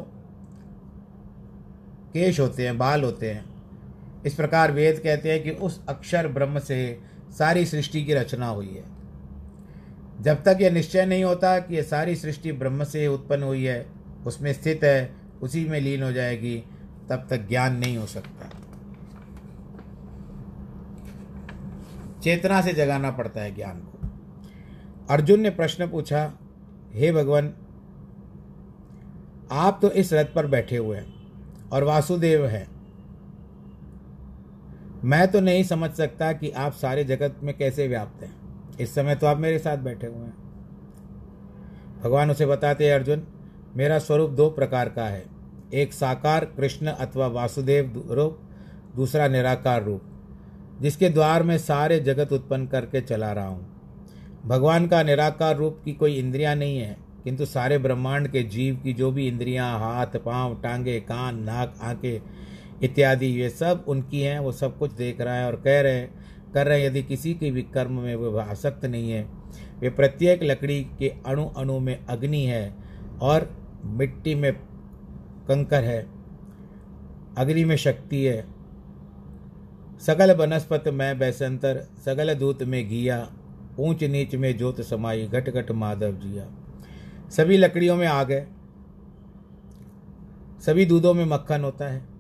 केश 2.14 2.40
होते 2.40 2.66
हैं, 2.66 2.78
बाल 2.78 3.04
होते 3.04 3.32
हैं। 3.32 3.46
इस 4.26 4.36
प्रकार 4.36 4.72
वेद 4.72 5.00
कहते 5.00 5.32
हैं 5.32 5.44
कि 5.44 5.52
उस 5.52 5.86
अक्षर 5.90 6.28
ब्रह्म 6.28 6.60
से 6.60 7.00
सारी 7.38 7.66
सृष्टि 7.66 8.06
की 8.06 8.14
रचना 8.14 8.48
हुई 8.48 8.70
है। 8.70 8.84
जब 10.22 10.44
तक 10.44 10.58
यह 10.62 10.72
निश्चय 10.72 11.06
नहीं 11.06 11.24
होता 11.24 11.60
कि 11.60 11.76
यह 11.76 11.84
सारी 11.84 12.16
सृष्टि 12.16 12.52
ब्रह्म 12.52 12.84
से 12.84 13.08
उत्पन्न 13.08 13.44
हुई 13.44 13.66
है, 13.66 13.86
उसमें 14.26 14.54
स्थित 14.54 14.84
है, 14.84 15.16
उसी 15.42 15.66
में 15.66 15.82
लीन 15.82 16.04
हो 16.04 16.12
जाएगी, 16.12 16.64
तब 17.10 17.28
तक 17.30 17.48
ज्ञान 17.48 17.76
नहीं 17.76 17.98
हो 17.98 18.06
सकता। 18.06 18.50
चेतना 22.24 22.62
से 22.62 22.74
जगाना 22.74 23.12
पड़ता 23.12 23.42
है 23.42 23.56
ज्ञान 23.56 23.80
को। 23.80 24.10
अर्जुन 25.10 25.40
ने 25.40 25.50
प्रश्न 25.50 25.88
पूछा, 25.88 26.34
हे 26.94 27.12
भगवान, 27.12 27.54
आप 29.52 29.80
तो 29.82 29.92
इस 29.92 30.14
रथ 30.14 30.26
पर 30.26 30.48
बैठे 30.48 30.78
हुए 30.78 30.98
हैं 30.98 31.14
और 31.70 31.84
वासुदेव 31.84 32.48
है। 32.48 32.81
मैं 35.04 35.32
तो 35.32 35.40
नहीं 35.40 35.64
समझ 35.64 35.90
सकता 35.92 36.32
कि 36.34 36.50
आप 36.52 36.74
सारे 36.74 37.04
जगत 37.04 37.40
में 37.44 37.58
कैसे 37.58 37.88
व्याप्त 37.88 38.24
हैं। 38.24 38.34
इस 38.80 38.96
समय 38.96 39.16
तो 39.16 39.28
आप 39.28 39.38
मेरे 39.38 39.60
साथ 39.60 39.78
बैठे 39.78 40.08
हुए 40.08 40.26
हैं। 40.26 40.34
भगवान 42.04 42.32
उसे 42.32 42.46
बताते 42.46 42.88
हैं, 42.88 42.94
अर्जुन, 42.94 43.24
मेरा 43.76 44.00
स्वरूप 44.00 44.30
दो 44.30 44.50
प्रकार 44.50 44.90
का 44.90 45.06
है। 45.06 45.26
एक 45.74 45.94
साकार 45.94 46.46
कृष्ण 46.46 46.88
अथवा 46.88 47.28
वासुदेव 47.28 48.08
रूप, 48.12 48.40
दूसरा 48.96 49.28
निराकार 49.28 49.84
रूप, 49.84 50.02
जिसके 50.82 51.10
द्वार 51.10 51.44
में 51.44 51.58
सारे 51.58 52.00
जगत 52.00 52.34
उत्पन्न 52.34 52.68
करके 52.68 53.02
चला 53.02 53.32
रहा 53.32 53.48
हूँ। 53.48 53.68
भगवान 54.46 54.88
का 54.88 55.04
निराकार 55.04 55.58
रूप 55.58 55.82
की 55.86 55.94
कोई 55.94 56.16
इंद्रियाँ 56.16 56.56
नहीं 56.56 56.78
है, 56.78 56.98
किंतु 57.24 57.46
सारे 57.46 57.78
ब्रह्मांड 57.78 58.28
के 58.28 58.44
जीव 58.44 58.76
की 58.76 58.94
जो 58.94 59.12
भी 59.12 59.28
इंद्रियाँ, 59.28 59.80
हाथ, 59.80 60.18
पाँव, 60.18 60.56
टांगे, 60.62 61.00
कान, 61.00 61.40
नाक, 61.40 61.74
आँखें 61.82 62.22
इत्यादि, 62.84 63.26
ये 63.26 63.50
सब 63.50 63.86
उनकी 63.88 64.22
हैं, 64.22 64.40
वो 64.40 64.52
सब 64.52 64.78
कुछ 64.78 64.92
देख 64.92 65.22
रहा 65.22 65.36
है 65.36 65.48
और 65.48 65.56
कह 65.56 65.82
रहे 65.82 65.96
हैं, 65.96 66.26
कर 66.54 66.68
रहे 66.68 66.82
हैं, 66.82 66.88
यदि 66.88 67.04
किसी 67.04 67.34
के 67.34 67.52
भी 67.52 67.62
कर्म 67.62 67.92
में 67.92 68.16
वो 68.16 68.38
आसक्त 68.38 68.86
नहीं 68.86 69.12
है। 69.12 69.30
वे 69.80 69.90
प्रत्येक 69.90 70.44
लकड़ी 70.44 70.88
के 71.00 71.14
अणु 71.26 71.46
अणु 71.46 71.80
में 71.80 72.06
अग्नि 72.06 72.44
है 72.44 72.76
और 73.22 73.68
मिट्टी 73.86 74.36
में 74.36 74.54
कंकर 75.48 75.84
है। 75.84 76.08
अग्नि 77.38 77.66
में 77.66 77.76
शक्ति 77.76 78.26
है। 78.26 78.48
सगल 80.02 80.34
बनस्पत 80.34 80.84
में 80.88 81.20
बैसंतर 81.20 81.88
सगल 82.06 82.34
दूत 82.34 82.64
में 82.64 82.90
घिया, 82.90 83.32
ऊंच 83.80 84.04
नीच 84.04 84.36
में 84.36 84.58
ज्योत 84.58 84.82
समाई, 84.82 85.28
घट 85.28 85.50
घट 85.50 85.72
माधव 85.72 86.12
जिया। 86.12 86.48
सभी 87.30 87.58
लकड़ियों 87.58 87.96
में 87.96 88.08
आग 88.08 88.32
है। 88.32 88.48
सभी 90.62 90.86
दूधों 90.86 91.14
में 91.14 91.26
मक्खन 91.26 91.62
होता 91.62 91.88
है। 91.88 92.11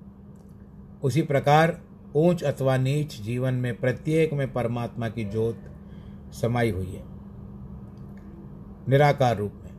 उसी 1.04 1.22
प्रकार 1.22 1.82
ऊंच 2.16 2.44
अथवा 2.44 2.78
नीच 2.78 3.22
जीवन 3.22 3.54
में 3.54 3.76
प्रत्येक 3.76 4.34
में 4.34 4.54
परमात्मा 4.54 5.10
की 5.10 5.26
ज्योत 5.26 5.60
समाई 6.42 6.72
हुई 6.72 6.92
है। 6.92 7.04
निराकार 8.90 9.38
रूप 9.38 9.54
में। 9.64 9.72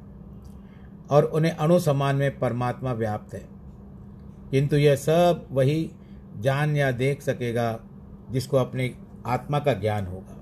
और 1.11 1.24
उन्हें 1.24 1.52
अणु 1.52 1.78
समान 1.78 2.16
में 2.16 2.38
परमात्मा 2.38 2.92
व्याप्त 2.92 3.35
है। 3.35 3.48
किंतु 4.50 4.76
यह 4.76 4.96
सब 4.96 5.46
वही 5.50 5.90
जान 6.38 6.76
या 6.76 6.90
देख 6.90 7.22
सकेगा 7.22 7.80
जिसको 8.30 8.56
अपनी 8.56 8.94
आत्मा 9.26 9.58
का 9.58 9.72
ज्ञान 9.72 10.06
होगा, 10.06 10.38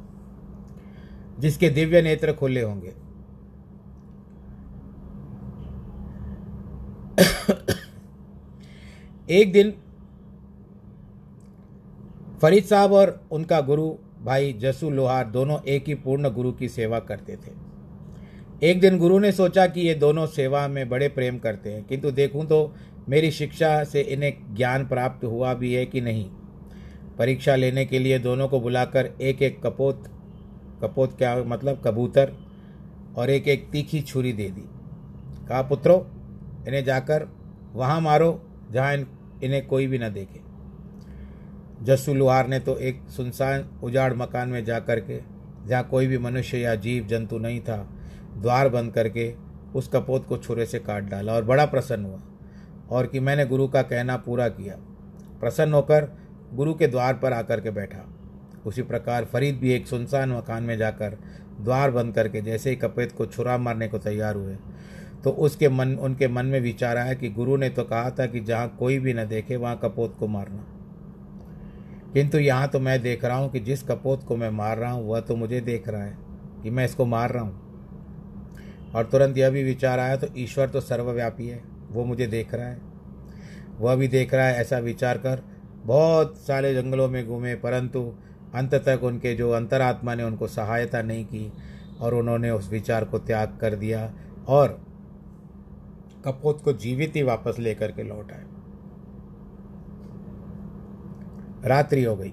जिसके 1.38 1.70
दिव्य 1.70 2.02
नेत्र 2.02 2.32
खुले 2.32 2.62
होंगे। 2.62 2.94
एक 9.30 9.52
दिन 9.52 9.74
फरीद 12.42 12.64
साहब 12.64 12.92
और 12.92 13.20
उनका 13.32 13.60
गुरु 13.60 13.88
भाई 14.24 14.52
जसू 14.52 14.90
लोहार 14.90 15.26
दोनों 15.26 15.58
एक 15.68 15.84
ही 15.86 15.94
पूर्ण 15.94 16.30
गुरु 16.30 16.52
की 16.52 16.68
सेवा 16.68 16.98
करते 17.00 17.36
थे। 17.36 17.52
एक 18.62 18.80
दिन 18.80 18.98
गुरु 18.98 19.18
ने 19.18 19.32
सोचा 19.32 19.66
कि 19.66 19.80
ये 19.80 19.94
दोनों 19.94 20.26
सेवा 20.28 20.66
में 20.68 20.88
बड़े 20.88 21.08
प्रेम 21.08 21.38
करते 21.38 21.72
हैं 21.72 21.84
किंतु 21.84 22.10
देखूँ 22.10 22.46
तो 22.46 22.74
मेरी 23.08 23.30
शिक्षा 23.30 23.72
से 23.84 24.00
इन्हें 24.00 24.32
ज्ञान 24.54 24.86
प्राप्त 24.86 25.24
हुआ 25.24 25.54
भी 25.54 25.72
है 25.74 25.84
कि 25.86 26.00
नहीं। 26.00 26.28
परीक्षा 27.18 27.56
लेने 27.56 27.84
के 27.84 27.98
लिए 27.98 28.18
दोनों 28.18 28.48
को 28.48 28.60
बुलाकर 28.60 29.10
एक 29.20 29.42
एक 29.42 29.62
कपोत 29.62 30.04
कपोत 30.82 31.16
क्या 31.18 31.36
मतलब 31.46 31.82
कबूतर 31.84 32.32
और 33.16 33.30
एक 33.30 33.48
एक 33.48 33.68
तीखी 33.72 34.00
छुरी 34.02 34.32
दे 34.32 34.48
दी। 34.50 34.68
कहा 35.48 35.62
पुत्रो 35.62 35.96
इन्हें 36.68 36.84
जाकर 36.84 37.28
वहाँ 37.74 38.00
मारो 38.00 38.40
जहाँ 38.72 38.94
इन, 38.94 39.06
इन्हें 39.42 39.66
कोई 39.66 39.86
भी 39.86 39.98
न 39.98 40.12
देखे। 40.12 40.48
जस्सू 41.82 42.14
लुहार 42.14 42.48
ने 42.48 42.58
तो 42.60 42.76
एक 42.78 43.02
सुनसान 43.08 43.68
उजाड़ 43.82 44.12
मकान 44.14 44.48
में 44.48 44.64
जा 44.64 44.78
कर 44.78 45.00
के 45.00 45.20
जहाँ 45.66 45.82
कोई 45.84 46.06
भी 46.06 46.18
मनुष्य 46.18 46.58
या 46.58 46.74
जीव, 46.74 47.06
जंतु 47.06 47.38
नहीं 47.38 47.60
था, 47.60 47.76
द्वार 48.36 48.68
बंद 48.68 48.92
करके 48.92 49.32
उस 49.74 49.88
कपोत 49.88 50.26
को 50.26 50.36
छुरे 50.36 50.66
से 50.66 50.78
काट 50.78 51.04
डाला 51.04 51.32
और 51.32 51.44
बड़ा 51.44 51.64
प्रसन्न 51.66 52.04
हुआ। 52.04 52.20
और 52.90 53.06
कि 53.06 53.20
मैंने 53.20 53.46
गुरु 53.46 53.68
का 53.68 53.82
कहना 53.82 54.16
पूरा 54.16 54.48
किया। 54.48 54.76
प्रसन्न 55.40 55.72
होकर 55.72 56.08
गुरु 56.54 56.74
के 56.74 56.86
द्वार 56.86 57.14
पर 57.14 57.32
आकर 57.32 57.60
के 57.60 57.70
बैठा। 57.70 58.04
उसी 58.66 58.82
प्रकार 58.82 59.24
फरीद 59.24 59.56
भी 59.56 59.72
एक 59.72 59.86
सुनसान 59.86 60.32
मकान 60.32 60.62
में 60.62 60.76
जाकर 60.78 61.16
द्वार 61.60 61.90
बंद 61.90 62.14
करके 62.14 62.40
जैसे 62.40 62.70
ही 62.70 62.76
कपेत 62.76 63.12
को 63.12 63.26
छुरा 63.26 63.56
मारने 63.58 63.88
को 63.88 63.98
तैयार 63.98 64.36
हुए 64.36 64.56
तो 65.24 65.30
उसके 65.30 65.68
मन, 65.68 65.94
उनके 65.94 66.28
मन 66.28 66.46
में 66.46 66.60
विचार 66.60 66.96
आया 66.96 67.14
कि 67.14 67.28
गुरु 67.28 67.56
ने 67.56 67.68
तो 67.68 67.84
कहा 67.84 68.10
था 68.10 68.26
कि 68.26 68.40
जहाँ 68.40 68.76
कोई 68.78 68.98
भी 68.98 69.14
न 69.14 69.24
देखे, 69.24 69.56
वहाँ 69.56 69.78
कपोत 69.82 70.16
को 70.18 70.26
मारना। 70.26 70.66
किंतु 72.14 72.38
यहाँ 72.38 72.68
तो 72.68 72.80
मैं 72.80 73.00
देख 73.02 73.24
रहा 73.24 73.36
हूँ 73.36 73.50
कि 73.50 73.60
जिस 73.60 73.82
कपोत 73.82 74.24
को 74.24 74.36
मैं 74.36 74.50
मार 74.50 74.78
रहा 74.78 74.90
हूँ, 74.92 75.08
वह 75.08 75.20
तो 75.20 75.36
मुझे 75.36 75.60
देख 75.60 75.88
रहा 75.88 76.04
है 76.04 76.16
कि 76.62 76.70
मैं 76.70 76.84
इसको 76.84 77.04
मार 77.06 77.32
रहा 77.32 77.42
हूँ। 77.42 78.92
और 78.94 79.04
तुरंत 79.04 79.38
यह 79.38 79.50
भी 79.50 79.62
विचार 79.64 79.98
आया 79.98 80.16
तो 80.16 80.26
ईश्वर 80.36 80.68
तो 80.68 80.80
सर्वव्यापी 80.80 81.46
है, 81.48 81.62
वो 81.90 82.04
मुझे 82.04 82.26
देख 82.26 82.54
रहा 82.54 82.66
है। 82.66 82.78
वह 83.80 83.94
भी 83.94 84.08
देख 84.08 84.34
रहा 84.34 84.46
है 84.46 84.60
ऐसा 84.60 84.78
विचार 84.78 85.18
कर, 85.18 85.42
बहुत 85.84 86.36
सारे 86.38 86.74
जंगलों 86.74 87.08
में 87.08 87.26
घूमे, 87.26 87.54
परंतु 87.54 88.02
अंत 88.54 88.74
तक 88.74 89.00
उनके 89.02 89.34
जो 89.34 89.50
अंतरात्मा 89.50 90.14
ने 90.14 90.22
उनको 90.22 90.46
सहायता 90.46 91.02
नहीं 91.02 91.24
की, 91.24 91.52
और 92.00 92.14
उन्होंने 92.14 92.50
उस 92.50 92.70
विचार 92.70 93.04
को 93.04 93.18
त्याग 93.18 93.58
कर 93.60 93.74
दिया, 93.74 94.12
और 94.48 94.80
कपोत 96.24 96.60
को 96.60 96.72
जीवित 96.72 97.16
ही 97.16 97.22
वापस 97.22 97.58
लेकर 97.58 97.92
के 97.92 98.02
लौट 98.02 98.32
आए। 98.32 98.44
रात्रि 101.64 102.02
हो 102.04 102.16
गई। 102.16 102.32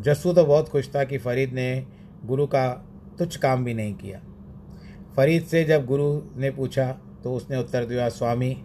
जस्सू 0.00 0.32
तो 0.32 0.44
बहुत 0.44 0.68
खुश 0.68 0.88
था 0.94 1.04
कि 1.04 1.18
फरीद 1.18 1.52
ने 1.52 1.86
गुरु 2.26 2.46
का 2.46 2.68
तुच्छ 3.18 3.36
काम 3.36 3.64
भी 3.64 3.74
नहीं 3.74 3.94
किया। 3.94 4.20
फरीद 5.16 5.44
से 5.44 5.64
जब 5.64 5.86
गुरु 5.86 6.12
ने 6.36 6.50
पूछा 6.50 6.90
तो 7.24 7.34
उसने 7.34 7.56
उत्तर 7.56 7.84
दिया, 7.84 8.08
स्वामी, 8.08 8.56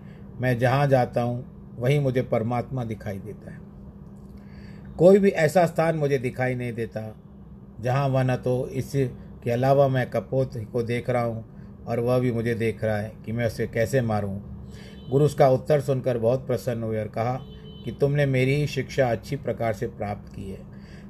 मैं 0.41 0.57
जहाँ 0.59 0.87
जाता 0.87 1.21
हूँ, 1.21 1.75
वहीं 1.77 1.99
मुझे 1.99 2.21
परमात्मा 2.21 2.83
दिखाई 2.83 3.19
देता 3.19 3.51
है। 3.51 3.59
कोई 4.97 5.19
भी 5.19 5.29
ऐसा 5.29 5.65
स्थान 5.65 5.95
मुझे 5.95 6.17
दिखाई 6.17 6.55
नहीं 6.55 6.73
देता, 6.73 7.01
जहाँ 7.81 8.07
वह 8.07 8.23
न 8.23 8.35
तो 8.35 8.67
इसके 8.67 9.51
अलावा 9.51 9.87
मैं 9.87 10.09
कपोत 10.09 10.57
को 10.73 10.83
देख 10.83 11.09
रहा 11.09 11.23
हूँ 11.23 11.45
और 11.87 11.99
वह 11.99 12.19
भी 12.19 12.31
मुझे 12.31 12.55
देख 12.55 12.83
रहा 12.83 12.97
है 12.97 13.11
कि 13.25 13.31
मैं 13.31 13.47
उसे 13.47 13.67
कैसे 13.67 14.01
मारूँ। 14.01 14.39
गुरु 15.09 15.25
उसका 15.25 15.47
उत्तर 15.49 15.81
सुनकर 15.81 16.17
बहुत 16.17 16.45
प्रसन्न 16.47 16.83
हुए 16.83 16.99
और 16.99 17.07
कहा 17.07 17.33
कि 17.85 17.91
तुमने 17.91 18.25
मेरी 18.25 18.55
ही 18.55 18.67
शिक्षा 18.67 19.11
अच्छी 19.11 19.35
प्रकार 19.35 19.73
से 19.73 19.87
प्राप्त 19.87 20.35
की 20.35 20.51
है। 20.51 20.59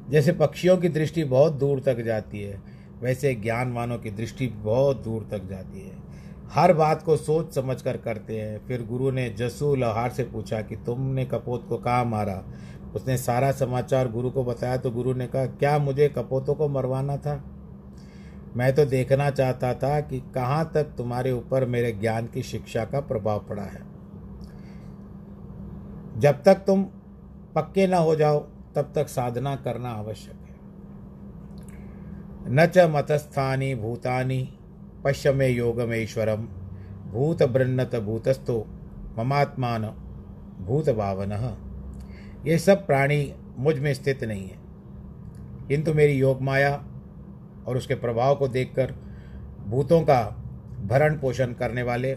जैसे 0.10 0.32
पक्षियों 0.32 0.78
की 0.78 0.90
दृष्टि 0.90 1.24
बहुत 1.24 1.54
दूर 1.54 1.80
तक 1.80 2.02
जाती 2.02 2.40
है, 2.40 2.62
वैसे 3.02 3.36
ज्ञानवानों 3.36 3.98
की 3.98 4.12
दृष्टि 4.12 4.48
बहुत 4.48 5.04
दूर 5.04 5.28
तक 5.32 5.46
जाती 5.50 5.82
है। 5.82 6.02
हर 6.50 6.74
बात 6.74 7.02
को 7.02 7.18
सोच 7.18 7.56
समझ 7.56 7.82
कर 7.82 7.98
करते 7.98 8.42
हैं। 8.42 8.68
फिर 8.68 8.84
गुरु 8.84 9.12
ने 9.12 9.30
जसू 9.30 9.76
लोहार 9.76 10.10
से 10.10 10.24
पूछा 10.24 10.62
कि 10.62 10.76
तुमने 10.76 11.26
कपोत 11.26 11.68
को 11.68 11.78
कहाँ 11.78 12.06
मारा? 12.06 12.44
उसने 12.96 13.18
सारा 13.18 13.52
समाचार 13.52 14.12
गुरु 14.12 14.30
को 14.30 14.44
बताया 14.44 14.78
तो 14.78 14.92
गुरु 14.92 15.14
ने 15.14 15.28
कहा, 15.28 15.46
क्या 15.46 15.78
मुझे 15.78 16.10
कपोतों 16.10 16.54
को 16.54 16.68
मरवाना 16.68 17.18
था? 17.18 17.44
मैं 18.56 18.76
तो 18.76 18.86
देखना 18.86 19.30
चाहता 19.30 19.74
था 19.74 20.02
कि 20.02 20.20
कहाँ 20.20 20.72
तक 20.74 20.84
तुम्हारे 20.84 21.32
ऊपर 21.32 21.66
मेरे 21.66 21.92
ज्ञान 21.92 22.28
की 22.28 22.44
शिक्षा 22.44 22.86
का 22.86 23.00
प्रभाव 23.00 23.46
पड़ा 23.50 23.64
है। 23.64 23.91
जब 26.22 26.44
तक 26.44 26.56
तुम 26.56 26.84
पक्के 27.56 27.88
ना 27.88 27.98
हो 27.98 28.16
जाओ, 28.16 28.40
तब 28.76 28.92
तक 28.96 29.08
साधना 29.08 29.56
करना 29.56 29.90
आवश्यक 29.90 30.36
है। 30.36 30.56
न 32.54 32.66
च 32.66 32.78
मतस्थानी 32.78 33.76
भूतानि 33.76 34.58
पश्य 35.04 35.32
में 35.32 35.50
योगमेश्वरम। 35.50 36.48
भूत 37.12 37.44
बृन्नत 37.44 37.96
भूतस्थो, 37.96 38.68
ममात्मान 39.20 39.86
भूत 40.62 40.90
भावन 40.90 41.58
ये 42.48 42.58
सब 42.58 42.88
प्राणी 42.88 43.34
मुझमें 43.58 43.94
स्थित 43.94 44.24
नहीं 44.24 44.50
है। 44.50 44.58
किंतु 45.68 45.94
मेरी 45.94 46.14
योग 46.14 46.42
माया 46.42 46.84
और 47.68 47.78
उसके 47.78 47.96
प्रभाव 47.96 48.36
को 48.36 48.48
देखकर 48.48 48.94
भूतों 49.68 50.02
का 50.02 50.44
भरण 50.86 51.20
पोषण 51.20 51.54
करने 51.54 51.84
वाले, 51.84 52.14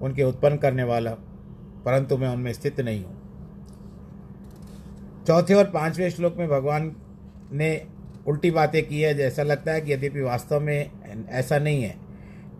उनके 0.00 0.22
उत्पन्न 0.22 0.56
करने 0.56 0.82
वाला 0.82 1.16
परंतु 1.84 2.16
मैं 2.16 2.28
उनमें 2.28 2.52
स्थित 2.52 2.80
नहीं 2.80 3.04
हूँ। 3.04 3.18
चौथे 5.26 5.54
और 5.54 5.64
पाँचवें 5.64 6.10
श्लोक 6.10 6.36
में 6.36 6.48
भगवान 6.48 6.94
ने 7.52 7.86
उल्टी 8.28 8.50
बातें 8.50 8.86
की 8.88 9.00
है, 9.00 9.14
जैसा 9.14 9.42
लगता 9.42 9.72
है 9.72 9.80
कि 9.80 9.92
यद्यपि 9.92 10.20
वास्तव 10.20 10.60
में 10.60 10.90
ऐसा 11.28 11.58
नहीं 11.58 11.82
है। 11.82 11.94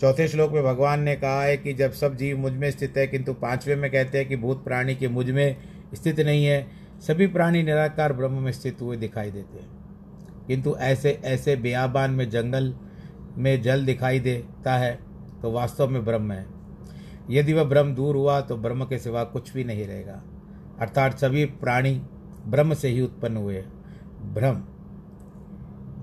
चौथे 0.01 0.29
श्लोक 0.29 0.53
में 0.53 0.63
भगवान 0.65 1.01
ने 1.01 1.15
कहा 1.17 1.43
है 1.43 1.57
कि 1.57 1.73
जब 1.75 1.93
सब 1.93 2.17
जीव 2.17 2.39
मुझमें 2.39 2.71
स्थित 2.71 2.97
है, 2.97 3.07
किंतु 3.07 3.33
पाँचवें 3.33 3.77
में 3.77 3.91
कहते 3.91 4.19
हैं 4.19 4.29
कि 4.29 4.37
भूत 4.37 4.65
प्राणी 4.65 4.95
के 4.95 5.09
मुझमें 5.09 5.57
स्थित 5.95 6.21
नहीं 6.21 6.45
है। 6.45 6.67
सभी 7.01 7.27
प्राणी 7.27 7.63
निराकार 7.63 8.13
ब्रह्म 8.13 8.43
में 8.43 8.53
स्थित 8.53 8.81
हुए 8.83 8.97
दिखाई 8.97 9.31
देते 9.31 9.59
हैं। 9.59 9.69
किंतु 10.47 10.75
ऐसे 10.77 11.11
ऐसे 11.25 11.57
बेआबान 11.57 12.11
में 12.11 12.29
जंगल 12.31 12.75
में 13.37 13.61
जल 13.63 13.85
दिखाई 13.85 14.21
देता 14.21 14.77
है 14.77 14.99
तो 15.43 15.51
वास्तव 15.53 15.89
में 15.89 16.05
ब्रह्म 16.05 16.33
है। 16.33 16.60
यदि 17.31 17.53
वह 17.53 17.65
ब्रह्म 17.65 17.95
दूर 17.95 18.17
हुआ 18.17 18.41
तो 18.41 18.57
ब्रह्म 18.57 18.85
के 18.85 18.99
सिवा 18.99 19.23
कुछ 19.25 19.53
भी 19.53 19.65
नहीं 19.65 19.87
रहेगा। 19.87 20.23
अर्थात 20.81 21.19
सभी 21.19 21.45
प्राणी 21.45 22.01
ब्रह्म 22.47 22.75
से 22.75 22.89
ही 22.89 23.01
उत्पन्न 23.01 23.37
हुए 23.37 23.65
ब्रह्म। 24.35 24.65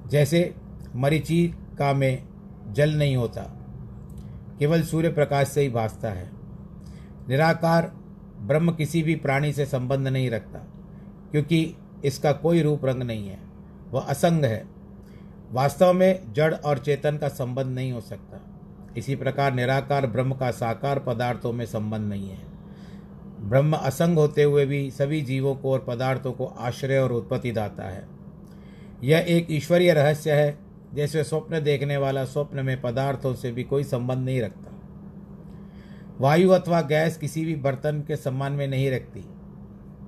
जैसे 0.09 0.53
मरीची 0.95 1.47
का 1.79 1.93
में 1.93 2.23
जल 2.69 2.93
नहीं 2.93 3.15
होता, 3.15 3.41
केवल 4.59 4.83
सूर्य 4.83 5.09
प्रकाश 5.09 5.47
से 5.47 5.61
ही 5.61 5.69
भासता 5.69 6.09
है। 6.09 6.29
निराकार 7.29 7.91
ब्रह्म 8.39 8.71
किसी 8.71 9.01
भी 9.03 9.15
प्राणी 9.15 9.51
से 9.53 9.65
संबंध 9.65 10.07
नहीं 10.07 10.29
रखता, 10.29 10.59
क्योंकि 11.31 11.75
इसका 12.05 12.31
कोई 12.33 12.61
रूप 12.61 12.85
रंग 12.85 13.03
नहीं 13.03 13.27
है। 13.27 13.39
वह 13.91 14.01
असंग 14.01 14.45
है। 14.45 14.65
वास्तव 15.51 15.93
में 15.93 16.33
जड़ 16.33 16.53
और 16.53 16.77
चेतन 16.77 17.17
का 17.17 17.27
संबंध 17.29 17.75
नहीं 17.75 17.91
हो 17.91 18.01
सकता। 18.01 18.36
इसी 18.97 19.15
प्रकार 19.15 19.53
निराकार 19.53 20.07
ब्रह्म 20.07 20.33
का 20.33 20.51
साकार 20.51 20.99
पदार्थों 20.99 21.53
में 21.53 21.65
संबंध 21.65 22.09
नहीं 22.09 22.29
है। 22.29 22.39
ब्रह्म 23.39 23.73
असंग 23.73 24.17
होते 24.17 24.43
हुए 24.43 24.65
भी 24.65 24.91
सभी 24.91 25.21
जीवों 25.21 25.55
को 25.55 25.71
और 25.71 25.85
पदार्थों 25.87 26.31
को 26.31 26.45
आश्रय 26.45 26.97
और 26.97 27.11
उत्पत्ति 27.11 27.51
दाता 27.51 27.83
है। 27.83 28.07
यह 29.03 29.25
एक 29.27 29.47
ईश्वरीय 29.51 29.93
रहस्य 29.93 30.31
है, 30.31 30.59
जैसे 30.93 31.23
स्वप्न 31.23 31.63
देखने 31.63 31.97
वाला 31.97 32.25
स्वप्न 32.25 32.65
में 32.65 32.81
पदार्थों 32.81 33.33
से 33.33 33.51
भी 33.51 33.63
कोई 33.63 33.83
संबंध 33.83 34.19
नहीं 34.19 34.41
रखता। 34.41 34.73
वायु 36.19 36.49
अथवा 36.49 36.81
गैस 36.81 37.17
किसी 37.17 37.45
भी 37.45 37.55
बर्तन 37.55 38.03
के 38.07 38.15
सम्मान 38.15 38.51
में 38.51 38.67
नहीं 38.67 38.91
रखती। 38.91 39.25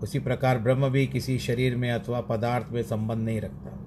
उसी 0.03 0.19
प्रकार 0.19 0.57
ब्रह्म 0.57 0.89
भी 0.89 1.07
किसी 1.07 1.39
शरीर 1.39 1.75
में 1.75 1.91
अथवा 1.91 2.21
पदार्थ 2.21 2.67
में 2.71 2.83
संबंध 2.83 3.19
नहीं 3.19 3.41
रखता। 3.41 3.85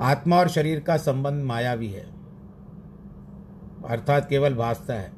आत्मा 0.00 0.36
और 0.36 0.48
शरीर 0.48 0.80
का 0.80 0.96
संबंध 0.96 1.44
मायावी 1.44 1.88
है। 1.88 2.15
अर्थात 3.88 4.28
केवल 4.28 4.54
भासता 4.54 4.94
है। 4.94 5.12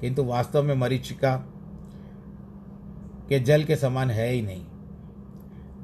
किंतु 0.00 0.24
वास्तव 0.24 0.62
में 0.62 0.74
मरीचिका 0.74 1.36
के 3.28 3.40
जल 3.40 3.64
के 3.64 3.76
समान 3.76 4.10
है 4.10 4.30
ही 4.30 4.42
नहीं। 4.42 4.64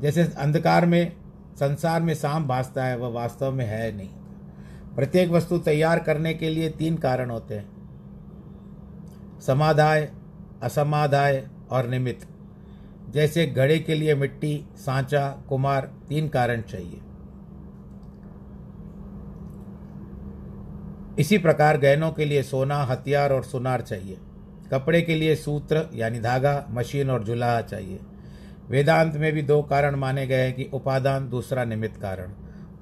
जैसे 0.01 0.23
अंधकार 0.23 0.87
में, 0.87 1.17
संसार 1.55 2.03
में 2.03 2.15
शाम 2.15 2.49
भासता 2.49 2.85
है, 2.85 2.97
वह 2.97 3.09
वास्तव 3.09 3.53
में 3.53 3.67
है 3.67 3.97
नहीं। 3.97 4.09
प्रत्येक 4.95 5.31
वस्तु 5.31 5.59
तैयार 5.59 5.99
करने 5.99 6.35
के 6.35 6.51
लिए 6.51 6.69
तीन 6.69 6.97
कारण 6.97 7.31
होते 7.31 7.55
हैं। 7.55 7.77
समाधाय, 9.41 10.13
असमाधाय 10.63 11.49
और 11.71 11.89
निमित्त। 11.89 12.29
जैसे 13.11 13.47
घड़े 13.47 13.79
के 13.79 13.95
लिए 13.95 14.15
मिट्टी, 14.15 14.67
सांचा, 14.77 15.31
कुमार 15.49 15.93
तीन 16.09 16.29
कारण 16.29 16.61
चाहिए। 16.61 17.01
इसी 21.19 21.39
प्रकार 21.39 21.79
गहनों 21.79 22.11
के 22.11 22.25
लिए 22.25 22.43
सोना, 22.43 22.83
हथियार 22.83 23.33
और 23.33 23.45
सुनार 23.45 23.81
चाहिए। 23.81 24.19
कपड़े 24.71 25.03
के 25.03 25.15
लिए 25.15 25.35
सूत्र, 25.35 25.91
यानी 25.95 26.21
धागा, 26.21 26.67
मशीन 26.71 27.11
और 27.11 27.25
जुलाहा 27.25 27.61
चाहिए। 27.61 28.01
वेदांत 28.69 29.17
में 29.17 29.33
भी 29.33 29.43
दो 29.43 29.63
कारण 29.63 29.97
माने 29.97 30.27
गए 30.27 30.41
हैं 30.41 30.53
कि 30.53 30.71
उपादान 30.73 31.29
दूसरा 31.29 31.65
निमित्त 31.65 32.01
कारण। 32.01 32.33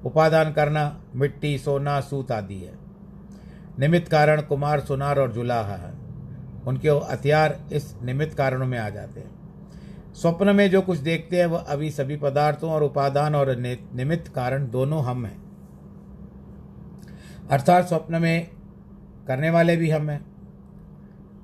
उपादान 0.05 0.53
करना 0.53 1.03
मिट्टी, 1.15 1.57
सोना, 1.57 1.99
सूत 1.99 2.31
आदि 2.31 2.55
है। 2.55 2.73
निमित्त 3.79 4.11
कारण 4.11 4.41
कुमार, 4.41 4.79
सुनार 4.79 5.19
और 5.19 5.31
जुलाहा 5.31 5.75
है। 5.75 5.93
उनके 6.67 6.89
हथियार 6.89 7.59
इस 7.71 7.95
निमित्त 8.03 8.37
कारणों 8.37 8.65
में 8.65 8.79
आ 8.79 8.89
जाते 8.89 9.19
हैं। 9.19 9.35
स्वप्न 10.13 10.55
में 10.55 10.71
जो 10.71 10.81
कुछ 10.81 10.97
देखते 10.97 11.39
हैं, 11.39 11.45
वह 11.45 11.59
अभी 11.59 11.91
सभी 11.91 12.15
पदार्थों 12.15 12.71
और 12.71 12.83
उपादान 12.83 13.35
और 13.35 13.55
निमित्त 13.95 14.27
कारण 14.27 14.69
दोनों 14.69 15.03
हम 15.03 15.25
हैं। 15.25 15.44
अर्थात 17.51 17.87
स्वप्न 17.87 18.21
में 18.21 18.47
करने 19.27 19.49
वाले 19.49 19.77
भी 19.77 19.89
हम 19.89 20.09
हैं, 20.09 20.25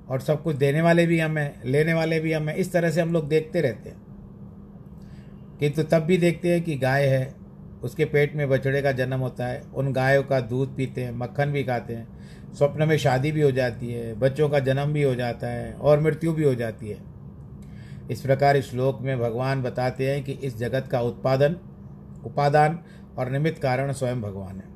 और 0.08 0.20
सब 0.20 0.42
कुछ 0.42 0.56
देने 0.56 0.82
वाले 0.82 1.06
भी 1.06 1.20
हम 1.20 1.38
हैं, 1.38 1.62
लेने 1.64 1.94
वाले 1.94 2.20
भी 2.20 2.32
हम 2.32 2.48
हैं, 2.48 2.56
इस 2.56 2.72
तरह 2.72 2.90
से 2.90 3.00
हम 3.00 3.12
लोग 3.12 3.28
देखते 3.28 3.60
रहते 3.60 3.90
हैं। 3.90 4.02
किंतु 5.60 5.82
तब 5.82 5.98
भी 5.98 6.16
देखते 6.16 6.52
हैं 6.52 6.62
कि 6.62 6.76
गाय 6.76 7.06
है, 7.06 7.34
उसके 7.82 8.04
पेट 8.04 8.36
में 8.36 8.48
बछड़े 8.48 8.82
का 8.82 8.92
जन्म 8.92 9.20
होता 9.20 9.46
है, 9.46 9.62
उन 9.74 9.92
गायों 9.92 10.22
का 10.22 10.40
दूध 10.40 10.76
पीते 10.76 11.04
हैं, 11.04 11.12
मक्खन 11.12 11.52
भी 11.52 11.64
खाते 11.64 11.94
हैं, 11.94 12.08
स्वप्न 12.54 12.88
में 12.88 12.96
शादी 12.96 13.32
भी 13.32 13.40
हो 13.40 13.50
जाती 13.50 13.92
है, 13.92 14.14
बच्चों 14.14 14.48
का 14.48 14.58
जन्म 14.58 14.92
भी 14.92 15.02
हो 15.02 15.14
जाता 15.14 15.46
है, 15.46 15.72
और 15.72 16.00
मृत्यु 16.00 16.32
भी 16.32 16.44
हो 16.44 16.54
जाती 16.54 16.88
है। 16.88 16.98
इस 18.10 18.20
प्रकार 18.20 18.56
इस 18.56 18.70
श्लोक 18.70 19.00
में 19.00 19.20
भगवान 19.20 19.62
बताते 19.62 20.10
हैं 20.10 20.24
कि 20.24 20.32
इस 20.32 20.58
जगत 20.58 20.88
का 20.88 21.00
उत्पादन, 21.00 21.56
उपादान 22.24 22.78
और 23.18 23.30
निमित्त 23.30 23.62
कारण 23.62 23.92
स्वयं 23.92 24.20
भगवान 24.20 24.56
है। 24.56 24.71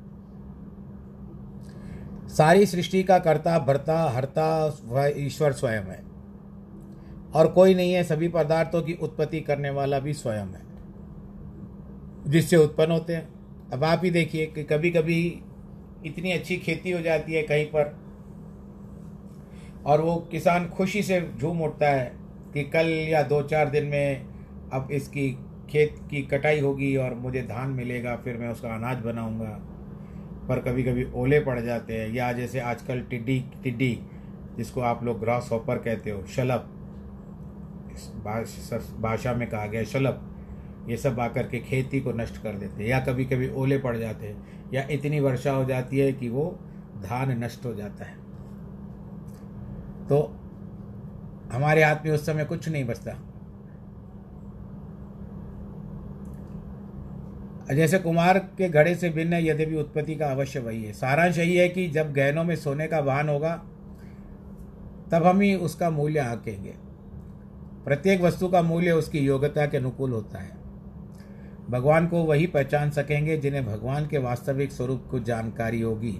सारी 2.27 2.65
सृष्टि 2.65 3.03
का 3.03 3.19
कर्ता, 3.19 3.59
भरता, 3.59 4.09
हरता 4.09 4.77
ईश्वर 5.17 5.51
स्वयं 5.51 5.81
है। 5.81 6.03
और 7.33 7.47
कोई 7.47 7.75
नहीं 7.75 7.93
है, 7.93 8.03
सभी 8.03 8.27
पदार्थों 8.27 8.81
की 8.81 8.93
उत्पत्ति 8.93 9.41
करने 9.41 9.69
वाला 9.69 9.99
भी 9.99 10.13
स्वयं 10.13 10.45
है। 10.45 10.61
जिससे 12.27 12.55
उत्पन्न 12.55 12.91
होते 12.91 13.15
हैं। 13.15 13.29
अब 13.73 13.83
आप 13.83 14.01
ही 14.03 14.09
देखिए 14.09 14.45
कि 14.45 14.63
कभी 14.63 14.89
कभी 14.89 15.41
इतनी 16.05 16.31
अच्छी 16.31 16.57
खेती 16.57 16.91
हो 16.91 17.01
जाती 17.01 17.33
है 17.33 17.43
कहीं 17.43 17.65
पर, 17.65 17.97
और 19.85 20.01
वो 20.01 20.15
किसान 20.31 20.69
खुशी 20.69 21.03
से 21.03 21.29
झूम 21.39 21.61
उठता 21.61 21.89
है 21.89 22.13
कि 22.53 22.63
कल 22.63 22.87
या 22.87 23.23
दो 23.23 23.41
चार 23.41 23.69
दिन 23.69 23.85
में 23.85 24.25
अब 24.73 24.87
इसकी 24.91 25.37
खेत 25.69 25.95
की 26.09 26.21
कटाई 26.21 26.59
होगी 26.59 26.95
और 26.95 27.13
मुझे 27.13 27.41
धान 27.41 27.69
मिलेगा, 27.69 28.15
फिर 28.15 28.37
मैं 28.37 28.49
उसका 28.49 28.69
अनाज 28.69 28.97
बनाऊँगा। 28.97 29.76
पर 30.47 30.59
कभी 30.59 30.83
कभी 30.83 31.03
ओले 31.13 31.39
पड़ 31.39 31.59
जाते 31.59 31.93
हैं 31.93 32.13
या 32.13 32.31
जैसे 32.33 32.59
आजकल 32.59 33.01
टिड्डी 33.01 33.39
टिड्डी, 33.63 33.99
जिसको 34.57 34.81
आप 34.81 35.03
लोग 35.03 35.19
ग्रास 35.19 35.49
हॉपर 35.51 35.77
कहते 35.77 36.11
हो, 36.11 36.25
शलभ। 36.25 36.73
भाषा 39.01 39.33
में 39.33 39.49
कहा 39.49 39.65
गया 39.65 39.83
शलभ। 39.83 40.23
ये 40.89 40.97
सब 40.97 41.19
आकर 41.19 41.47
के 41.47 41.59
खेती 41.59 41.99
को 42.01 42.11
नष्ट 42.11 42.41
कर 42.43 42.53
देते 42.53 42.83
हैं 42.83 42.89
या 42.89 42.99
कभी 42.99 43.25
कभी 43.25 43.49
ओले 43.49 43.77
पड़ 43.77 43.95
जाते 43.97 44.27
हैं 44.27 44.71
या 44.73 44.87
इतनी 44.91 45.19
वर्षा 45.19 45.51
हो 45.51 45.65
जाती 45.65 45.99
है 45.99 46.11
कि 46.13 46.29
वो 46.29 46.45
धान 46.97 47.31
नष्ट 47.43 47.65
हो 47.65 47.73
जाता 47.73 48.05
है। 48.05 48.15
तो 50.07 50.21
हमारे 51.51 51.83
हाथ 51.83 52.05
में 52.05 52.11
उस 52.11 52.25
समय 52.25 52.45
कुछ 52.45 52.69
नहीं 52.69 52.85
बचता। 52.85 53.11
जैसे 57.73 57.99
कुमार 57.99 58.39
के 58.39 58.69
घड़े 58.69 58.95
से 58.95 59.09
भिन्न 59.09 59.33
है, 59.33 59.47
यद्यपि 59.47 59.75
उत्पत्ति 59.75 60.15
का 60.15 60.27
अवश्य 60.27 60.59
वही 60.59 60.83
है। 60.83 60.93
सारांश 60.93 61.37
यही 61.37 61.55
है 61.55 61.69
कि 61.69 61.87
जब 61.87 62.13
गहनों 62.13 62.43
में 62.43 62.55
सोने 62.55 62.87
का 62.87 62.99
वाहन 62.99 63.29
होगा, 63.29 63.55
तब 65.11 65.25
हम 65.25 65.41
ही 65.41 65.55
उसका 65.55 65.89
मूल्य 65.89 66.19
आंकेंगे। 66.19 66.73
प्रत्येक 67.85 68.21
वस्तु 68.21 68.47
का 68.47 68.61
मूल्य 68.61 68.91
उसकी 68.91 69.19
योग्यता 69.19 69.65
के 69.65 69.77
अनुकूल 69.77 70.11
होता 70.11 70.39
है। 70.39 70.57
भगवान 71.69 72.07
को 72.07 72.23
वही 72.23 72.47
पहचान 72.47 72.89
सकेंगे 72.89 73.37
जिन्हें 73.37 73.65
भगवान 73.65 74.07
के 74.07 74.17
वास्तविक 74.17 74.71
स्वरूप 74.71 75.07
को 75.11 75.19
जानकारी 75.19 75.81
होगी। 75.81 76.17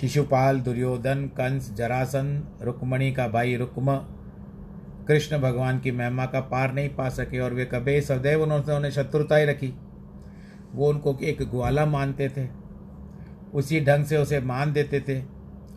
शिशुपाल, 0.00 0.60
दुर्योधन, 0.60 1.26
कंस, 1.26 1.74
जरासन, 1.74 2.48
रुक्मणी 2.62 3.12
का 3.12 3.28
भाई 3.28 3.56
रुक्म, 3.56 3.96
कृष्ण 5.08 5.38
भगवान 5.38 5.78
की 5.78 5.90
महिमा 5.90 6.26
का 6.26 6.40
पार 6.40 6.72
नहीं 6.72 6.88
पा 6.88 7.08
सके 7.08 7.38
और 7.38 7.54
वे 7.54 7.64
कभी 7.64 8.00
सदैव 8.00 8.42
उन्होंने 8.42 8.74
उन्हें 8.74 8.90
शत्रुता 8.90 9.36
ही 9.36 9.44
रखी। 9.44 9.74
वो 10.74 10.88
उनको 10.88 11.16
एक 11.22 11.42
ग्वाला 11.42 11.86
मानते 11.86 12.28
थे। 12.28 12.48
उसी 13.54 13.80
ढंग 13.80 14.04
से 14.04 14.16
उसे 14.16 14.40
मान 14.40 14.72
देते 14.72 15.00
थे। 15.00 15.18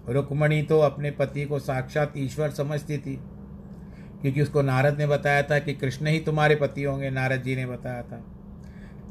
रुक्मणी 0.10 0.62
तो 0.62 0.80
अपने 0.80 1.12
पति 1.12 1.46
को 1.46 1.60
साक्षात 1.60 2.14
ईश्वर 2.18 2.50
समझती 2.50 2.98
थी, 2.98 3.16
क्योंकि 4.22 4.42
उसको 4.42 4.62
नारद 4.62 4.98
ने 4.98 5.08
बताया 5.08 5.44
था 5.44 5.60
कि 5.60 5.74
कृष्ण 5.74 6.08
ही 6.08 6.20
तुम्हारे 6.20 6.56
पति 6.56 6.84
होंगे, 6.84 7.10
नारद 7.10 7.44
जी 7.44 7.56
ने 7.56 7.66
बताया 7.66 8.02
था। 8.02 8.24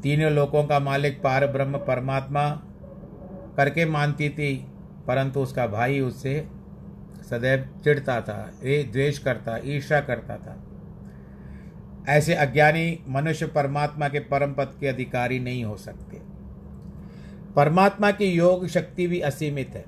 तीनों 0.03 0.31
लोगों 0.31 0.63
का 0.63 0.79
मालिक 0.79 1.21
पार 1.21 1.47
ब्रह्म 1.47 1.77
परमात्मा 1.79 2.49
करके 3.57 3.85
मानती 3.85 4.29
थी, 4.29 4.55
परंतु 5.07 5.39
उसका 5.39 5.67
भाई 5.67 5.99
उससे 5.99 6.47
सदैव 7.29 7.69
चिढ़ता 7.83 8.19
था 8.21 8.37
द्वेष 8.63 9.17
करता 9.19 9.57
ईर्षा 9.65 9.99
करता 10.01 10.37
था। 10.37 10.61
ऐसे 12.09 12.33
अज्ञानी 12.33 12.99
मनुष्य 13.07 13.47
परमात्मा 13.47 14.07
के 14.07 14.19
परम 14.19 14.53
पद 14.53 14.73
के 14.79 14.87
अधिकारी 14.87 15.39
नहीं 15.39 15.63
हो 15.63 15.77
सकते। 15.77 16.21
परमात्मा 17.55 18.11
की 18.11 18.25
योग 18.25 18.67
शक्ति 18.67 19.07
भी 19.07 19.19
असीमित 19.19 19.69
है। 19.69 19.85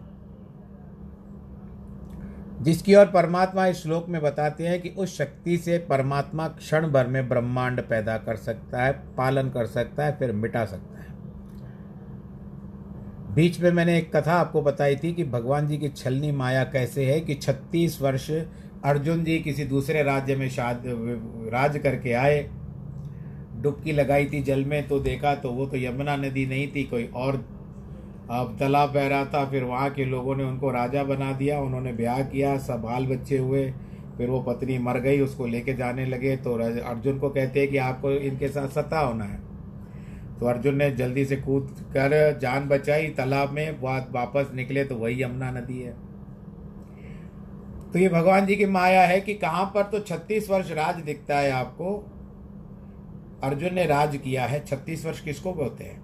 जिसकी 2.62 2.96
ओर 2.96 3.06
परमात्मा 3.06 3.68
इस 3.68 3.78
श्लोक 3.78 4.10
में 4.10 4.22
बताते 4.22 4.68
हैं 4.68 4.82
कि 4.82 4.90
उस 4.90 5.18
शक्ति 5.18 5.58
से 5.58 5.78
परमात्मा 5.78 6.48
क्षण 6.48 6.88
भर 6.88 7.08
में 7.08 7.30
ब्रह्मांड 7.30 7.82
पैदा 7.82 8.18
कर 8.18 8.36
सकता 8.36 8.84
है, 8.84 8.92
पालन 8.92 9.50
कर 9.50 9.66
सकता 9.66 10.06
है, 10.06 10.18
फिर 10.18 10.32
मिटा 10.32 10.66
सकता 10.66 11.00
है। 11.02 11.08
बीच 13.36 13.60
में 13.60 13.72
मैंने 13.72 13.98
एक 13.98 14.16
कथा 14.16 14.34
आपको 14.34 14.62
बताई 14.62 14.96
थी 14.96 15.14
कि 15.14 15.24
भगवान 15.24 15.68
जी 15.68 15.78
की 15.78 15.90
छलनी 15.90 16.32
माया 16.32 16.64
कैसे 16.64 17.14
है 17.14 17.20
कि 17.20 17.34
36 17.34 18.02
वर्ष 18.02 18.32
अर्जुन 18.86 19.24
जी 19.24 19.38
किसी 19.40 19.63
दूसरे 19.66 20.04
राज्य 20.04 20.36
में 20.36 20.50
शाद, 20.50 20.84
राज 21.54 21.78
करके 21.78 22.13
आए। 22.13 22.48
डुबकी 23.62 23.92
लगाई 23.92 24.26
थी 24.26 24.42
जल 24.44 24.63
में 24.66 24.88
तो 24.88 25.00
देखा 25.00 25.34
तो 25.36 25.52
वो 25.52 25.66
तो 25.66 25.78
यमुना 25.78 26.16
नदी 26.16 26.46
नहीं 26.46 26.68
थी, 26.68 26.84
कोई 26.84 27.10
और 27.16 27.36
अब 28.32 28.56
तालाब 28.60 28.94
बह 28.94 29.08
रहा 29.08 29.26
था। 29.26 29.44
फिर 29.50 29.63
वहाँ 29.63 29.90
के 29.90 30.06
लोगों 30.06 30.36
ने 30.36 30.44
उनको 30.44 30.72
राजा 30.72 31.04
बना 31.04 31.32
दिया, 31.32 31.60
उन्होंने 31.60 31.94
ब्याह 31.94 32.22
किया, 32.22 32.58
सब 32.58 32.82
बाल 32.82 33.06
बच्चे 33.06 33.38
हुए। 33.38 33.72
फिर 34.18 34.30
वो 34.30 34.42
पत्नी 34.42 34.78
मर 34.78 35.00
गई, 35.00 35.20
उसको 35.22 35.46
लेके 35.46 35.74
जाने 35.74 36.06
लगे। 36.06 36.36
तो 36.38 36.54
अर्जुन 36.54 37.20
को 37.20 37.30
कहते 37.30 37.60
हैं 37.60 37.70
कि 37.70 37.78
आपको 37.78 38.12
इनके 38.12 38.48
साथ 38.48 38.68
सता 38.70 39.00
होना 39.00 39.24
है। 39.24 39.40
तो 40.40 40.46
अर्जुन 40.46 40.76
ने 40.76 40.90
जल्दी 40.92 41.26
से 41.26 41.36
कूद 41.36 41.76
कर 41.94 42.38
जान 42.42 42.68
बचाई, 42.68 43.08
तालाब 43.10 43.52
में 43.52 43.80
वापस 43.82 44.52
निकले 44.56 44.84
तो 44.84 44.96
वही 44.96 45.24
यमुना 45.24 45.52
नदी 45.52 45.82
है। 45.82 46.07
तो 47.98 48.02
ये 48.02 48.10
भगवान 48.10 48.46
जी 48.46 48.56
की 48.56 48.66
माया 48.66 49.02
है 49.02 49.22
कि 49.22 49.34
कहाँ 49.34 49.66
पर 49.66 49.84
तो 49.84 50.00
छत्तीस 50.00 50.50
वर्ष 50.50 50.72
राज 50.72 50.96
दिखता 50.96 51.38
है 51.38 51.52
आपको। 51.52 52.12
अर्जुन 53.44 53.74
ने 53.74 53.86
राज 53.86 54.18
किया 54.18 54.46
है, 54.46 54.66
छत्तीस 54.66 55.06
वर्ष 55.06 55.22
किसको 55.22 55.54
बोलते 55.54 55.84
हैं? 55.84 56.02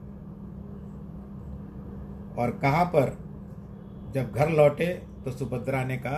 और 2.35 2.51
कहाँ 2.51 2.85
पर 2.85 3.17
जब 4.13 4.31
घर 4.31 4.49
लौटे 4.49 4.85
तो 5.25 5.31
सुभद्रा 5.31 5.83
ने 5.83 5.97
कहा 5.97 6.17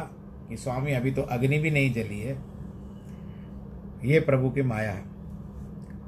कि 0.50 0.58
स्वामी, 0.58 0.92
अभी 0.92 1.12
तो 1.12 1.22
अग्नि 1.22 1.60
भी 1.60 1.72
नहीं 1.72 1.94
जली 1.94 2.20
है। 2.20 2.38
ये 4.04 4.20
प्रभु 4.20 4.50
की 4.50 4.62
माया 4.62 4.92
है। 4.92 5.04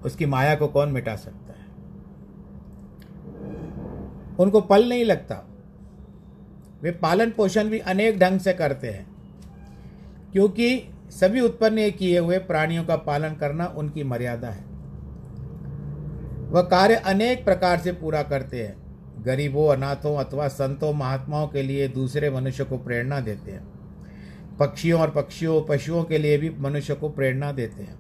उसकी 0.06 0.25
माया 0.25 0.56
को 0.56 0.67
कौन 0.67 0.89
मिटा 0.89 1.15
सकता 1.15 1.53
है? 1.53 1.65
उनको 4.39 4.62
पल 4.62 4.89
नहीं 4.89 5.06
लगता। 5.06 5.47
वे 6.82 6.91
पालन 6.91 7.32
पोषण 7.32 7.63
भी 7.63 7.80
अनेक 7.80 8.19
ढंग 8.19 8.39
से 8.39 8.53
करते 8.53 8.89
हैं। 8.89 9.16
क्योंकि 10.33 10.89
सभी 11.09 11.41
उत्पन्न 11.41 11.89
किए 11.89 12.19
हुए 12.19 12.37
प्राणियों 12.37 12.83
का 12.85 12.95
पालन 12.95 13.35
करना 13.35 13.65
उनकी 13.67 14.03
मर्यादा 14.03 14.49
है। 14.49 14.65
वह 16.49 16.61
कार्य 16.61 16.95
अनेक 16.95 17.45
प्रकार 17.45 17.79
से 17.79 17.91
पूरा 17.91 18.23
करते 18.23 18.63
हैं। 18.63 19.23
गरीबों, 19.23 19.75
अनाथों 19.75 20.17
अथवा 20.17 20.47
संतों, 20.47 20.93
महात्माओं 20.93 21.47
के 21.47 21.61
लिए 21.61 21.87
दूसरे 21.87 22.29
मनुष्य 22.29 22.63
को 22.63 22.77
प्रेरणा 22.77 23.19
देते 23.19 23.51
हैं। 23.51 23.67
पक्षियों 24.57 25.01
और 25.01 25.11
पक्षियों, 25.11 25.61
पशुओं 25.61 26.03
के 26.03 26.17
लिए 26.17 26.37
भी 26.37 26.49
मनुष्य 26.49 26.93
को 26.93 27.09
प्रेरणा 27.09 27.51
देते 27.51 27.83
हैं। 27.83 27.97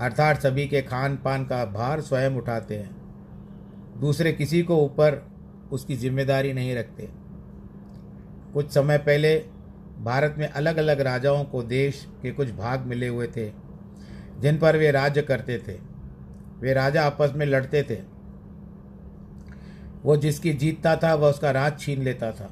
अर्थात 0.00 0.40
सभी 0.40 0.66
के 0.66 0.82
खान 0.82 1.16
पान 1.16 1.44
का 1.44 1.64
भार 1.64 2.00
स्वयं 2.00 2.30
उठाते 2.30 2.76
हैं। 2.76 2.90
दूसरे 4.00 4.32
किसी 4.32 4.62
को 4.62 4.76
ऊपर 4.76 5.22
उसकी 5.72 5.96
ज़िम्मेदारी 5.96 6.52
नहीं 6.52 6.74
रखते। 6.74 7.08
कुछ 8.54 8.70
समय 8.70 8.98
पहले 8.98 9.44
भारत 10.02 10.34
में 10.38 10.48
अलग 10.48 10.76
अलग 10.76 11.00
राजाओं 11.00 11.44
को 11.44 11.62
देश 11.62 12.06
के 12.22 12.30
कुछ 12.30 12.50
भाग 12.50 12.80
मिले 12.80 13.08
हुए 13.08 13.26
थे, 13.26 13.52
जिन 14.40 14.58
पर 14.58 14.76
वे 14.76 14.90
राज्य 14.90 15.22
करते 15.22 15.58
थे। 15.58 15.78
वे 16.60 16.72
राजा 16.72 17.02
आपस 17.02 17.32
में 17.34 17.46
लड़ते 17.46 17.82
थे। 17.82 17.98
वो 20.02 20.16
जिसकी 20.16 20.52
जीतता 20.52 20.96
था, 20.96 21.14
वह 21.14 21.30
उसका 21.30 21.50
राज 21.50 21.80
छीन 21.80 22.02
लेता 22.02 22.32
था। 22.32 22.50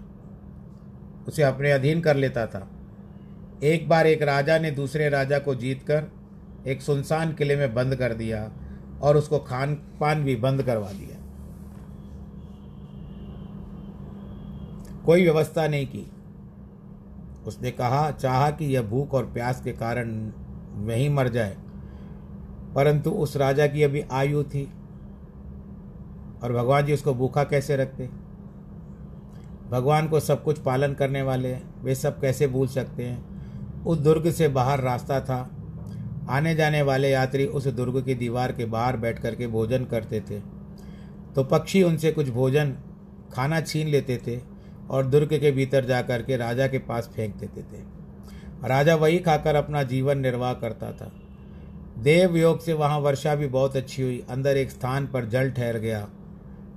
उसे 1.29 1.43
अपने 1.43 1.73
अधीन 1.73 2.01
कर 2.01 2.17
लेता 2.17 2.47
था। 2.47 2.71
एक 3.63 3.89
बार 3.89 4.07
एक 4.07 4.23
राजा 4.23 4.59
ने 4.59 4.71
दूसरे 4.71 5.09
राजा 5.09 5.39
को 5.39 5.55
जीतकर 5.55 6.05
एक 6.67 6.83
सुनसान 6.83 7.33
किले 7.33 7.57
में 7.57 7.75
बंद 7.75 7.97
कर 7.97 8.15
दिया 8.15 8.53
और 9.03 9.17
उसको 9.17 9.39
खान 9.39 9.75
पान 9.75 10.25
भी 10.25 10.37
बंद 10.37 10.63
करवा 10.63 10.93
दिया। 10.93 11.17
कोई 15.05 15.23
व्यवस्था 15.23 15.69
नहीं 15.69 15.87
की। 15.87 16.11
उसने 17.47 17.71
कहा, 17.71 18.11
चाहा 18.11 18.51
कि 18.51 18.65
यह 18.65 18.83
भूख 18.83 19.15
और 19.15 19.25
प्यास 19.25 19.61
के 19.61 19.73
कारण 19.73 20.33
वहीं 20.75 21.11
मर 21.11 21.29
जाए। 21.29 21.57
परंतु 22.75 23.11
उस 23.11 23.37
राजा 23.37 23.67
की 23.67 23.83
अभी 23.83 24.01
आयु 24.01 24.43
थी 24.43 24.73
और 26.43 26.53
भगवान 26.53 26.87
जी 26.87 26.95
उसको 26.95 27.15
भूखा 27.15 27.45
कैसे 27.45 27.77
रखते? 27.77 28.11
भगवान 29.71 30.09
को 30.09 30.21
सब 30.21 30.45
कुछ 30.45 30.59
पालन 30.59 30.93
करने 30.93 31.23
वाले, 31.23 31.59
वे 31.83 31.95
सब 31.95 32.21
कैसे 32.21 32.47
भूल 32.47 32.69
सकते 32.69 33.05
हैं? 33.05 33.25
उस 33.85 33.99
दुर्ग 33.99 34.31
से 34.31 34.49
बाहर 34.49 34.81
रास्ता 34.81 35.21
था। 35.21 35.51
आने 36.31 36.55
जाने 36.55 36.83
वाले 36.83 37.11
यात्री 37.11 37.47
उस 37.47 37.67
दुर्ग 37.67 38.05
की 38.05 38.15
दीवार 38.15 38.53
के 38.53 38.65
बाहर 38.65 38.97
बैठ 38.97 39.19
करके 39.19 39.47
भोजन 39.47 39.85
करते 39.85 40.21
थे। 40.21 40.41
तो 41.35 41.45
पक्षी 41.45 41.83
उनसे 41.83 42.13
कुछ 42.13 42.29
भोजन, 42.29 42.77
खाना 43.33 43.61
छीन 43.61 43.89
लेते 43.89 44.17
थे। 44.17 44.60
और 44.91 45.07
दुर्ग 45.07 45.39
के 45.39 45.51
भीतर 45.51 45.85
जाकर 45.85 46.23
के 46.23 46.37
राजा 46.37 46.67
के 46.67 46.79
पास 46.79 47.11
फेंक 47.17 47.35
देते 47.37 47.63
थे। 47.63 47.83
राजा 48.69 48.95
वही 48.95 49.19
खाकर 49.19 49.55
अपना 49.55 49.83
जीवन 49.83 50.19
निर्वाह 50.19 50.53
करता 50.55 50.91
था। 50.93 51.13
देव 51.99 52.37
योग 52.37 52.61
से 52.61 52.73
वहाँ 52.73 52.99
वर्षा 52.99 53.35
भी 53.35 53.47
बहुत 53.47 53.77
अच्छी 53.77 54.03
हुई। 54.03 54.23
अंदर 54.31 54.57
एक 54.57 54.71
स्थान 54.71 55.07
पर 55.07 55.25
जल 55.25 55.51
ठहर 55.51 55.79
गया 55.79 56.09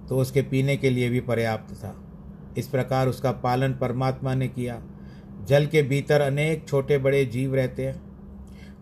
तो 0.09 0.17
उसके 0.17 0.41
पीने 0.41 0.77
के 0.77 0.89
लिए 0.89 1.09
भी 1.09 1.19
पर्याप्त 1.19 1.73
था। 1.75 1.95
इस 2.57 2.67
प्रकार 2.67 3.07
उसका 3.07 3.31
पालन 3.31 3.73
परमात्मा 3.73 4.33
ने 4.33 4.47
किया। 4.47 4.81
जल 5.47 5.65
के 5.65 5.81
भीतर 5.81 6.21
अनेक 6.21 6.67
छोटे 6.67 6.97
बड़े 6.97 7.25
जीव 7.25 7.55
रहते 7.55 7.85
हैं। 7.87 8.01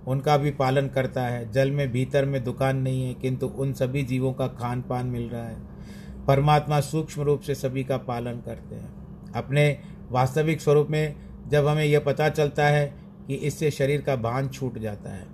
उनका 0.07 0.37
भी 0.37 0.51
पालन 0.51 0.87
करता 0.87 1.23
है। 1.23 1.51
जल 1.51 1.71
में 1.71 1.91
भीतर 1.91 2.25
में 2.25 2.43
दुकान 2.43 2.77
नहीं 2.77 3.07
है, 3.07 3.13
किंतु 3.13 3.47
उन 3.47 3.73
सभी 3.73 4.03
जीवों 4.03 4.33
का 4.33 4.47
खान 4.47 4.81
पान 4.81 5.05
मिल 5.05 5.29
रहा 5.29 5.43
है। 5.43 5.57
परमात्मा 6.27 6.79
सूक्ष्म 6.79 7.21
रूप 7.21 7.41
से 7.41 7.55
सभी 7.55 7.83
का 7.83 7.97
पालन 7.97 8.41
करते 8.41 8.75
हैं। 8.75 9.00
अपने 9.35 9.79
वास्तविक 10.09 10.61
स्वरूप 10.61 10.87
में 10.89 11.15
जब 11.47 11.67
हमें 11.67 11.85
यह 11.85 11.99
पता 11.99 12.29
चलता 12.29 12.65
है 12.65 12.93
कि 13.27 13.33
इससे 13.33 13.71
शरीर 13.71 14.01
का 14.01 14.15
भान 14.15 14.49
छूट 14.49 14.77
जाता 14.77 15.09
है। 15.09 15.27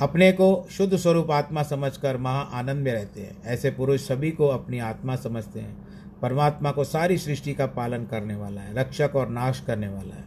अपने 0.00 0.32
को 0.32 0.66
शुद्ध 0.70 0.96
स्वरूप 0.96 1.30
आत्मा 1.30 1.62
समझकर 1.62 2.16
महा 2.16 2.40
आनंद 2.40 2.84
में 2.84 2.92
रहते 2.92 3.20
हैं। 3.20 3.42
ऐसे 3.44 3.70
पुरुष 3.70 4.00
सभी 4.00 4.30
को 4.30 4.48
अपनी 4.48 4.78
आत्मा 4.78 5.16
समझते 5.16 5.60
हैं। 5.60 5.88
परमात्मा 6.22 6.70
को 6.70 6.84
सारी 6.84 7.18
सृष्टि 7.18 7.54
का 7.54 7.66
पालन 7.66 8.04
करने 8.04 8.34
वाला 8.34 8.60
है, 8.60 8.74
रक्षक 8.74 9.10
और 9.14 9.28
नाश 9.28 9.60
करने 9.60 9.88
वाला 9.88 10.14
है। 10.14 10.24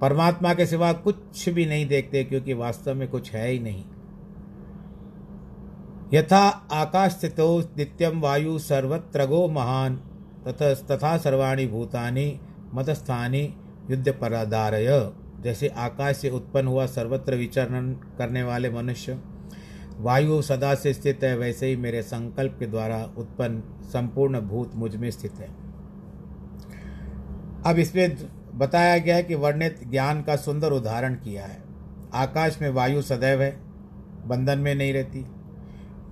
परमात्मा 0.00 0.54
के 0.54 0.66
सिवा 0.66 0.92
कुछ 0.92 1.48
भी 1.48 1.66
नहीं 1.66 1.86
देखते 1.86 2.24
क्योंकि 2.24 2.52
वास्तव 2.52 2.94
में 2.94 3.08
कुछ 3.08 3.32
है 3.32 3.50
ही 3.50 3.58
नहीं। 3.58 3.84
यथा 6.14 6.68
आकाश 6.72 7.10
स्थितो 7.10 7.60
नित्यम 7.60 8.20
वायु 8.20 8.58
सर्वत्रगो 8.58 9.48
महान। 9.48 10.00
तथा 10.48 10.72
तथा 10.74 11.16
सर्वाणी 11.18 11.66
भूतानि 11.66 12.40
मतस्थानी 12.74 13.42
युद्ध 13.90 14.12
पराधारय 14.12 15.12
जैसे 15.42 15.68
आकाश 15.68 16.16
से 16.16 16.30
उत्पन्न 16.30 16.66
हुआ 16.66 16.86
सर्वत्र 16.86 17.34
विचरण 17.34 17.92
करने 17.92 18.42
वाले 18.42 18.70
मनुष्य, 18.70 19.18
वायु 19.98 20.42
सदा 20.42 20.74
से 20.74 20.92
स्थित 20.94 21.24
है, 21.24 21.36
वैसे 21.38 21.66
ही 21.66 21.76
मेरे 21.76 22.02
संकल्प 22.02 22.56
के 22.58 22.66
द्वारा 22.66 23.02
उत्पन्न 23.18 23.62
संपूर्ण 23.82 24.40
भूत 24.40 24.72
मुझमें 24.74 25.10
स्थित 25.10 25.32
है। 25.32 25.48
अब 27.66 27.78
इसमें 27.78 28.16
बताया 28.54 28.98
गया 28.98 29.16
है 29.16 29.22
कि 29.22 29.34
वर्णित 29.34 29.80
ज्ञान 29.90 30.22
का 30.22 30.36
सुंदर 30.36 30.72
उदाहरण 30.72 31.14
किया 31.14 31.44
है। 31.44 31.62
आकाश 32.14 32.58
में 32.62 32.68
वायु 32.70 33.02
सदैव 33.02 33.42
है, 33.42 33.50
बंधन 34.26 34.58
में 34.58 34.74
नहीं 34.74 34.92
रहती, 34.92 35.24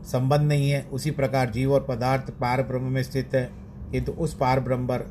संबंध 0.03 0.43
नहीं 0.43 0.71
है, 0.71 0.83
उसी 0.83 1.11
प्रकार 1.11 1.51
जीव 1.51 1.73
और 1.73 1.87
पदार्थ 1.89 2.31
पार 2.31 2.63
ब्रह्म 2.63 2.93
में 2.93 3.03
स्थित 3.03 3.35
है। 3.35 3.62
किंतु 3.93 4.13
उस 4.13 4.35
पार 4.35 4.61
ब्रह्म 4.61 4.87
पर 4.87 5.11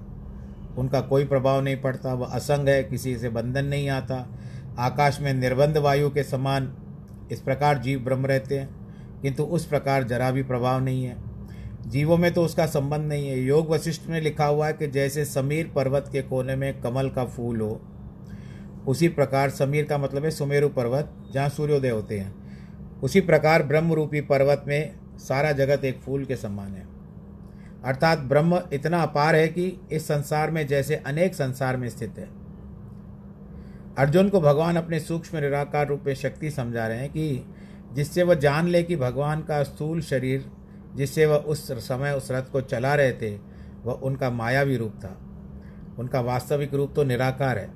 उनका 0.78 1.02
कोई 1.02 1.26
प्रभाव 1.26 1.62
नहीं 1.62 1.78
पड़ता, 1.78 2.14
वह 2.14 2.28
असंग 2.28 2.70
है, 2.70 2.84
किसी 2.84 3.18
से 3.18 3.30
बंधन 3.30 3.66
नहीं 3.66 3.90
आता। 3.90 4.28
आकाश 4.80 5.20
में 5.22 5.34
निर्बंध 5.34 5.78
वायु 5.78 6.10
के 6.10 6.24
समान 6.24 6.74
इस 7.32 7.42
प्रकार 7.42 7.78
जीव 7.78 8.00
ब्रह्म 8.00 8.26
रहते 8.26 8.60
हैं, 8.60 8.70
किंतु 9.22 9.44
उस 9.44 9.66
प्रकार 9.66 10.04
जरा 10.04 10.32
भी 10.32 10.44
प्रभाव 10.44 10.84
नहीं 10.84 11.04
है। 11.06 11.16
जीवों 11.88 12.18
में 12.18 12.34
तो 12.34 12.44
उसका 12.44 12.66
संबंध 12.66 13.08
नहीं 13.08 13.28
है। 13.28 13.40
योग 13.40 13.70
वशिष्ठ 13.70 14.08
में 14.08 14.20
लिखा 14.22 14.46
हुआ 14.46 14.68
है 14.68 14.74
कि 14.74 14.88
जैसे 14.88 15.26
समीर 15.26 15.72
पर्वत 15.76 16.10
के 16.12 16.22
कोने 16.22 16.56
में 16.56 16.82
कमल 16.82 17.10
का 17.10 17.26
फूल 17.26 17.62
हो, 17.62 17.82
उसी 18.88 19.08
प्रकार 19.08 19.50
समीर 19.50 19.86
का 19.86 19.98
मतलब 19.98 20.26
है 20.26 20.32
सुमेरु 20.32 20.70
पर्वत, 20.70 21.14
जहाँ 21.34 21.50
सूर्योदय 21.50 21.90
होते 21.90 22.20
हैं। 22.20 22.34
उसी 23.04 23.22
प्रकार 23.22 23.64
ब्रह्म 23.64 23.94
रूपी 23.94 24.22
पर्वत 24.22 24.64
में 24.68 24.96
सारा 25.20 25.52
जगत 25.52 25.86
एक 25.86 26.00
फूल 26.02 26.26
के 26.26 26.36
समान 26.36 26.74
है। 26.74 26.91
अर्थात 27.86 28.20
ब्रह्म 28.20 28.62
इतना 28.74 29.04
अपार 29.04 29.36
है 29.36 29.48
कि 29.48 29.88
इस 29.92 30.08
संसार 30.08 30.52
में 30.52 30.68
जैसे 30.68 30.96
अनेक 30.96 31.36
संसार 31.36 31.78
में 31.78 31.90
स्थित 31.90 32.14
है। 32.18 32.30
अर्जुन 33.98 34.30
को 34.30 34.42
भगवान 34.42 34.76
अपने 34.76 35.00
सूक्ष्म 35.00 35.38
निराकार 35.38 35.88
रूप 35.88 36.04
में 36.08 36.14
शक्ति 36.14 36.52
समझा 36.52 36.88
रहे 36.88 36.98
हैं 36.98 37.10
कि 37.10 37.54
जिससे 37.94 38.24
वह 38.24 38.34
जान 38.34 38.68
ले 38.68 38.84
कि 38.84 38.96
भगवान 38.96 39.42
का 39.42 39.64
स्थूल 39.64 40.02
शरीर, 40.02 40.52
जिससे 40.96 41.26
वह 41.26 41.36
उस 41.36 41.72
समय 41.72 42.12
उस 42.12 42.32
रथ 42.32 42.44
को 42.52 42.62
चला 42.62 42.96
रहे 42.96 43.14
थे, 43.14 43.38
वह 43.84 43.94
उनका 43.94 44.30
मायावी 44.30 44.78
रूप 44.78 44.94
था। 45.04 45.18
उनका 46.00 46.22
वास्तविक 46.22 46.74
रूप 46.74 46.94
तो 46.96 47.04
निराकार 47.04 47.58
है। 47.58 47.68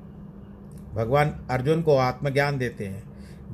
भगवान 0.94 1.48
अर्जुन 1.50 1.82
को 1.82 1.98
आत्मज्ञान 1.98 2.58
देते 2.58 2.86
हैं। 2.86 3.04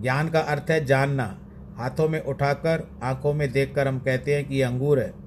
ज्ञान 0.01 0.29
का 0.29 0.39
अर्थ 0.39 0.65
है 0.69 0.85
जानना। 0.85 1.39
हाथों 1.77 2.09
में 2.09 2.23
उठाकर, 2.23 2.99
आँखों 3.03 3.33
में 3.33 3.51
देखकर 3.51 3.87
हम 3.87 3.99
कहते 3.99 4.35
हैं 4.35 4.47
कि 4.47 4.55
ये 4.55 4.63
अंगूर 4.63 4.99
है। 4.99 5.20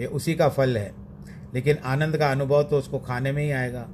ये 0.00 0.06
उसी 0.06 0.34
का 0.34 0.48
फल 0.48 0.78
है। 0.78 0.92
लेकिन 1.54 1.76
आनंद 1.76 2.16
का 2.16 2.30
अनुभव 2.30 2.62
तो 2.62 2.78
उसको 2.78 2.98
खाने 2.98 3.32
में 3.32 3.42
ही 3.42 3.50
आएगा। 3.50 3.88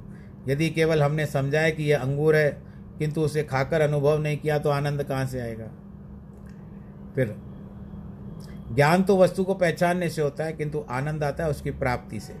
यदि 0.47 0.69
केवल 0.69 1.03
हमने 1.03 1.25
समझा 1.25 1.59
है 1.59 1.71
कि 1.71 1.83
यह 1.83 1.99
अंगूर 1.99 2.35
है, 2.35 2.61
किंतु 2.99 3.21
उसे 3.21 3.43
खाकर 3.43 3.81
अनुभव 3.81 4.21
नहीं 4.21 4.37
किया 4.37 4.59
तो 4.59 4.69
आनंद 4.69 5.03
कहाँ 5.03 5.25
से 5.25 5.39
आएगा? 5.39 5.67
फिर, 7.15 7.35
ज्ञान 8.75 9.03
तो 9.03 9.17
वस्तु 9.17 9.43
को 9.43 9.53
पहचानने 9.53 10.09
से 10.09 10.21
होता 10.21 10.43
है, 10.43 10.53
किंतु 10.53 10.85
आनंद 10.89 11.23
आता 11.23 11.43
है 11.43 11.49
उसकी 11.49 11.71
प्राप्ति 11.71 12.19
से। 12.19 12.35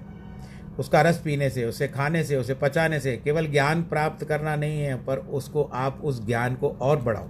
उसका 0.79 1.01
रस 1.01 1.21
पीने 1.25 1.49
से, 1.49 1.65
उसे 1.65 1.87
खाने 1.87 2.23
से, 2.23 2.35
उसे 2.35 2.53
पचाने 2.53 2.99
से, 2.99 3.17
केवल 3.17 3.47
ज्ञान 3.47 3.83
प्राप्त 3.83 4.25
करना 4.25 4.55
नहीं 4.55 4.81
है, 4.81 5.05
पर 5.05 5.17
उसको 5.17 5.63
आप 5.63 6.01
उस 6.03 6.25
ज्ञान 6.25 6.55
को 6.55 6.69
और 6.69 7.01
बढ़ाओ। 7.01 7.29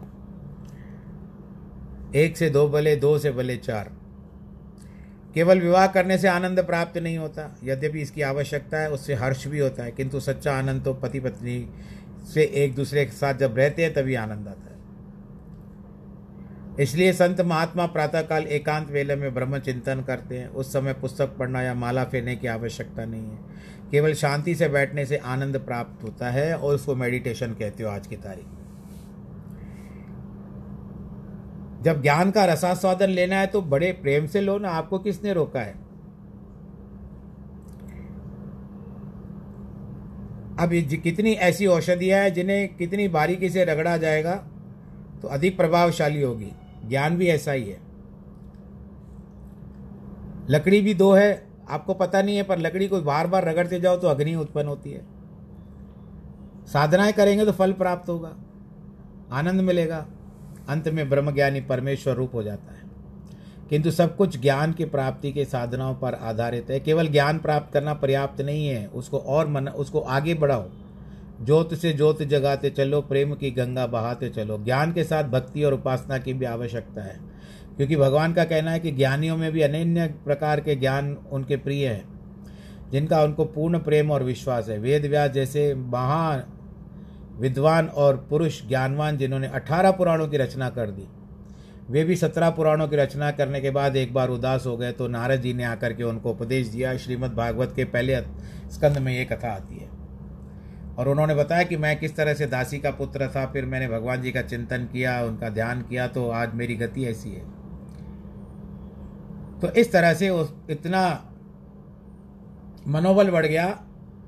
एक 2.16 2.38
से 2.38 2.50
दो 2.50 2.70
भले 2.70 2.96
दो 2.96 3.18
से 3.18 3.32
भले 3.32 3.58
चार। 3.58 4.01
केवल 5.36 5.60
विवाह 5.60 5.88
करने 5.88 6.18
से 6.18 6.28
आनंद 6.28 6.60
प्राप्त 6.60 6.98
नहीं 6.98 7.18
होता। 7.18 7.58
यद्यपि 7.64 8.02
इसकी 8.02 8.22
आवश्यकता 8.22 8.78
है, 8.78 8.90
उससे 8.92 9.14
हर्ष 9.14 9.48
भी 9.48 9.60
होता 9.60 9.84
है, 9.84 9.92
किंतु 9.92 10.20
सच्चा 10.20 10.54
आनंद 10.54 10.84
तो 10.84 10.94
पति 10.94 11.20
पत्नी 11.20 11.70
से 12.34 12.44
एक 12.56 12.76
दूसरे 12.76 13.06
के 13.06 13.12
साथ 13.12 13.34
जब 13.34 13.58
रहते 13.58 13.84
हैं, 13.84 13.94
तभी 13.94 14.16
आनंद 14.16 14.48
आता 14.48 14.66
है। 14.66 14.80
इसलिए 16.80 17.14
संत 17.14 17.42
महात्मा 17.42 17.86
प्रातःकाल 17.86 18.44
एकांत 18.44 18.92
वेले 18.92 19.16
में 19.16 19.34
ब्रह्म 19.34 19.60
चिंतन 19.60 20.02
करते 20.02 20.38
हैं। 20.38 20.48
उस 20.48 20.74
समय 20.74 20.94
पुस्तक 20.94 21.36
पढ़ना 21.38 21.62
या 21.62 21.74
माला 21.74 22.04
फेरने 22.04 22.36
की 22.36 22.48
आवश्यकता 22.48 23.06
नहीं 23.06 23.30
है। 23.30 23.40
केवल 23.92 24.14
शांति 24.14 24.56
से 24.56 24.68
बैठने 24.70 25.06
से 25.06 25.18
आनंद 25.18 25.58
प्राप्त 25.58 26.04
होता 26.04 26.30
है 26.30 26.54
और 26.56 26.76
उसको 26.76 26.96
मेडिटेशन 26.96 27.54
कहते 27.54 27.84
हो 27.84 27.90
आज 27.90 28.08
की 28.08 28.16
तारीख 28.16 28.46
में। 28.46 28.61
जब 31.82 32.02
ज्ञान 32.02 32.32
का 32.32 32.46
रसास्वादन 32.46 33.10
लेना 33.10 33.36
है 33.36 33.48
तो 33.48 33.62
बड़े 33.62 33.92
प्रेम 33.94 34.28
से 34.28 34.42
लो 34.42 34.58
ना, 34.58 34.70
आपको 34.70 35.00
किसने 35.00 35.34
रोका 35.34 35.60
है? 35.60 35.74
अब 40.60 40.70
कितनी 41.04 41.32
ऐसी 41.32 41.68
औषधियाँ 41.68 42.20
हैं 42.20 42.34
जिन्हें 42.34 42.76
कितनी 42.76 43.08
बारीकी 43.08 43.50
से 43.50 43.64
रगड़ा 43.66 43.96
जाएगा 43.98 44.36
तो 45.22 45.28
अधिक 45.28 45.58
प्रभावशाली 45.58 46.22
होगी। 46.22 46.52
ज्ञान 46.88 47.18
भी 47.18 47.28
ऐसा 47.28 47.52
ही 47.52 47.64
है। 47.64 47.80
लकड़ी 50.50 50.82
भी 50.82 50.94
दो 50.94 51.12
है, 51.14 51.48
आपको 51.70 51.94
पता 51.94 52.22
नहीं 52.22 52.38
है, 52.38 52.44
पर 52.44 52.60
लकड़ी 52.60 52.88
को 52.88 53.02
बार 53.02 53.28
बार 53.28 53.46
रगड़ते 53.46 53.80
जाओ 53.80 53.98
तो 53.98 54.08
अग्नि 54.08 54.36
उत्पन्न 54.36 54.68
होती 54.68 54.92
है। 54.92 55.06
साधनाएँ 56.68 57.14
करेंगे 57.14 57.46
तो 57.46 57.52
फल 57.52 57.74
प्राप्त 57.74 58.10
होगा, 58.10 58.36
आनंद 59.32 59.62
मिलेगा। 59.62 60.06
अंत 60.70 60.88
में 60.88 61.10
ब्रह्मज्ञानी 61.10 61.62
परमेश्वर 61.62 62.14
रूप 62.14 62.32
हो 62.34 62.44
जाता 62.44 62.74
है। 62.74 62.92
किंतु 63.70 63.92
सब 63.92 64.18
कुछ 64.18 64.42
ज्ञान 64.42 64.72
की 64.72 64.86
प्राप्ति 64.86 65.32
के 65.32 65.46
साधनाओं 65.46 65.96
पर 65.96 66.14
आधारित 66.14 66.70
है। 66.70 66.80
केवल 66.80 67.08
ज्ञान 67.08 67.40
प्राप्त 67.40 67.74
करना 67.74 67.94
पर्याप्त 67.94 68.42
नहीं 68.42 68.68
है, 68.68 68.88
उसको 68.88 69.18
और 69.18 69.48
मन, 69.48 69.68
उसको 69.68 70.00
आगे 70.00 70.34
बढ़ाओ। 70.34 70.70
ज्योत 71.46 71.74
से 71.74 71.94
ज्योत 71.94 72.24
जगाते 72.24 72.70
चलो, 72.70 73.02
प्रेम 73.02 73.34
की 73.34 73.52
गंगा 73.52 73.88
बहाते 73.88 74.30
चलो। 74.30 74.58
ज्ञान 74.58 74.94
के 74.94 75.04
साथ 75.04 75.24
भक्ति 75.24 75.64
और 75.64 75.74
उपासना 75.74 76.18
की 76.18 76.34
भी 76.34 76.46
आवश्यकता 76.46 77.02
है। 77.02 77.20
क्योंकि 77.78 77.96
भगवान 77.96 78.34
का 78.34 78.44
कहना 78.44 78.72
है 78.72 78.80
कि 78.80 78.92
ज्ञानियों 78.92 79.38
में 79.38 79.52
भी 79.52 79.62
अनन्य 79.62 80.08
प्रकार 80.08 80.60
के 80.60 80.76
ज्ञान 80.76 81.18
उनके 81.32 81.58
प्रिय 81.58 81.88
हैं, 81.88 82.06
जिनका 82.92 83.24
उनको 83.24 83.46
पूर्ण 83.46 83.80
प्रेम 83.80 84.12
और 84.12 84.24
विश्वास 84.24 84.70
है। 84.70 84.80
वेद 84.80 85.06
व्यास 85.06 85.32
जैसे 85.32 85.76
महा 85.76 86.44
विद्वान 87.42 87.88
और 87.88 88.18
पुरुष 88.30 88.62
ज्ञानवान 88.68 89.18
जिन्होंने 89.18 89.48
अठारह 89.50 89.92
पुराणों 89.92 90.28
की 90.28 90.38
रचना 90.38 90.70
कर 90.70 90.92
दी। 90.92 91.08
वे 91.90 92.04
भी 92.04 92.16
सत्रह 92.16 92.50
पुराणों 92.50 92.88
की 92.88 92.96
रचना 92.96 93.32
करने 93.32 93.62
के 93.62 93.70
बाद 93.72 93.96
एक 93.96 94.14
बार 94.14 94.30
उदास 94.30 94.66
हो 94.66 94.76
गए 94.78 94.92
तो 94.92 95.08
नारद 95.08 95.42
जी 95.42 95.54
ने 95.54 95.64
आकर 95.64 95.94
के 95.94 96.04
उनको 96.04 96.32
उपदेश 96.32 96.68
दिया, 96.68 96.96
श्रीमद् 96.98 97.34
भागवत 97.34 97.74
के 97.76 97.86
पहले 97.86 98.22
स्कंद 98.72 98.98
में 98.98 99.12
ये 99.14 99.26
कथा 99.26 99.52
आती 99.52 99.76
है। 99.76 99.90
और 100.92 101.08
उन्होंने 101.10 101.36
बताया 101.36 101.64
कि 101.64 101.78
मैं 101.78 102.00
किस 102.00 102.16
तरह 102.16 102.34
से 102.34 102.46
दासी 102.48 102.80
का 102.80 102.92
पुत्र 102.92 103.28
था, 103.28 103.46
फिर 103.46 103.66
मैंने 103.66 103.88
भगवान 103.88 104.22
जी 104.22 104.32
का 104.32 104.42
चिंतन 104.42 104.88
किया, 104.94 105.22
उनका 105.24 105.50
ध्यान 105.50 105.82
किया 105.82 106.08
तो 106.08 106.30
आज 106.30 106.54
मेरी 106.54 106.76
गति 106.76 107.06
ऐसी 107.06 107.30
है। 107.30 107.44
तो 109.62 109.70
इस 109.72 109.92
तरह 109.92 110.14
से 110.14 110.30
उस 110.30 110.54
इतना 110.70 111.04
मनोबल 112.88 113.30
बढ़ 113.30 113.46
गया 113.46 113.68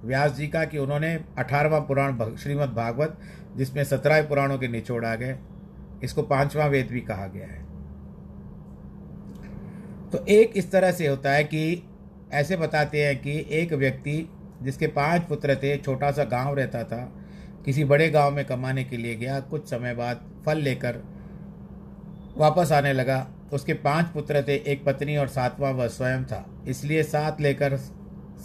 व्यास 0.03 0.31
जी 0.31 0.47
का 0.47 0.63
कि 0.65 0.77
उन्होंने 0.77 1.13
अठारहवा 1.37 1.79
पुराण 1.79 2.35
श्रीमद् 2.35 2.73
भागवत, 2.75 3.17
जिसमें 3.55 3.83
सत्रह 3.83 4.21
पुराणों 4.21 4.57
के 4.57 4.67
निचोड़ 4.67 5.05
आ 5.05 5.15
गए, 5.15 5.35
इसको 6.03 6.21
पांचवा 6.21 6.65
वेद 6.65 6.87
भी 6.87 7.01
कहा 7.01 7.27
गया 7.27 7.47
है। 7.47 7.61
तो 10.11 10.25
एक 10.25 10.57
इस 10.57 10.71
तरह 10.71 10.91
से 10.91 11.07
होता 11.07 11.31
है 11.31 11.43
कि 11.43 11.83
ऐसे 12.33 12.57
बताते 12.57 13.05
हैं 13.05 13.15
कि 13.21 13.45
एक 13.51 13.73
व्यक्ति, 13.73 14.29
जिसके 14.63 14.87
पाँच 14.87 15.21
पुत्र 15.21 15.55
थे, 15.55 15.77
छोटा 15.77 16.11
सा 16.11 16.23
गाँव 16.23 16.55
रहता 16.55 16.83
था, 16.83 17.01
किसी 17.65 17.83
बड़े 17.83 18.09
गाँव 18.09 18.31
में 18.31 18.43
कमाने 18.45 18.83
के 18.83 18.97
लिए 18.97 19.15
गया, 19.15 19.39
कुछ 19.39 19.69
समय 19.69 19.93
बाद 19.95 20.25
फल 20.45 20.57
लेकर 20.57 21.01
वापस 22.37 22.71
आने 22.71 22.93
लगा। 22.93 23.27
उसके 23.53 23.73
पाँच 23.73 24.05
पुत्र 24.05 24.43
थे, 24.47 24.55
एक 24.55 24.85
पत्नी 24.85 25.17
और 25.17 25.27
सातवां 25.27 25.73
वह 25.73 25.87
स्वयं 25.87 26.23
था, 26.25 26.45
इसलिए 26.67 27.03
साथ 27.03 27.41
लेकर, 27.41 27.77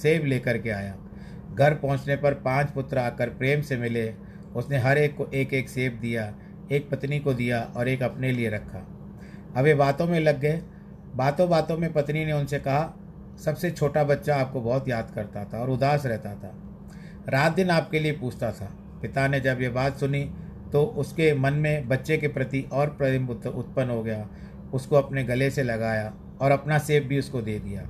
सेब 0.03 0.25
लेकर 0.25 0.59
के 0.59 0.71
आया। 0.71 0.97
घर 1.59 1.75
पहुँचने 1.75 2.17
पर 2.17 2.35
पाँच 2.35 2.71
पुत्र 2.71 2.99
आकर 2.99 3.29
प्रेम 3.29 3.61
से 3.61 3.77
मिले। 3.77 4.13
उसने 4.57 4.79
हर 4.79 4.99
एक 4.99 5.17
को 5.17 5.27
एक 5.35 5.55
एक 5.55 5.69
सेब 5.69 5.99
दिया, 6.01 6.33
एक 6.73 6.89
पत्नी 6.91 7.19
को 7.19 7.35
दिया 7.35 7.61
और 7.77 7.89
एक 7.89 8.03
अपने 8.03 8.33
लिए 8.33 8.49
रखा। 8.49 8.87
अब 9.57 9.67
ये 9.67 9.75
बातों 9.75 10.07
में 10.07 10.19
लग 10.21 10.41
गए। 10.41 10.61
बातों 11.15 11.49
बातों 11.51 11.77
में 11.79 11.93
पत्नी 11.93 12.25
ने 12.25 12.33
उनसे 12.33 12.59
कहा, 12.59 12.95
सबसे 13.45 13.71
छोटा 13.71 14.05
बच्चा 14.05 14.37
आपको 14.37 14.61
बहुत 14.61 14.89
याद 14.89 15.13
करता 15.15 15.45
था 15.45 15.59
और 15.59 15.71
उदास 15.71 16.07
रहता 16.07 16.35
था। 16.35 16.55
रात 17.29 17.55
दिन 17.55 17.71
आपके 17.71 18.01
लिए 18.01 18.13
पूछता 18.13 18.51
था। 18.53 18.73
पिता 19.03 19.27
ने 19.29 19.41
जब 19.41 19.61
ये 19.61 19.69
बात 19.69 19.97
सुनी 19.97 20.23
तो 20.73 20.85
उसके 20.99 21.33
मन 21.35 21.55
में 21.55 21.89
बच्चे 21.89 22.17
के 22.19 22.29
प्रति 22.29 22.65
और 22.73 22.89
प्रेम 22.89 23.29
उत्पन्न 23.29 23.91
हो 23.91 24.03
गया। 24.03 24.29
उसको 24.73 24.97
अपने 24.97 25.25
गले 25.25 25.51
से 25.51 25.63
लगाया 25.63 26.13
और 26.41 26.51
अपना 26.51 26.79
सेब 26.79 27.07
भी 27.07 27.19
उसको 27.19 27.43
दे 27.43 27.59
दिया। 27.59 27.83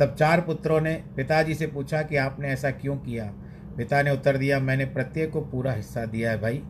तब 0.00 0.14
चार 0.14 0.40
पुत्रों 0.40 0.80
ने 0.80 1.04
पिताजी 1.16 1.54
से 1.54 1.66
पूछा 1.66 2.02
कि 2.02 2.16
आपने 2.16 2.48
ऐसा 2.48 2.70
क्यों 2.70 2.96
किया? 2.96 3.34
पिता 3.76 4.02
ने 4.02 4.10
उत्तर 4.10 4.36
दिया, 4.36 4.60
मैंने 4.60 4.84
प्रत्येक 4.84 5.30
को 5.30 5.40
पूरा 5.40 5.72
हिस्सा 5.72 6.04
दिया 6.04 6.30
है 6.30 6.40
भाई। 6.40 6.62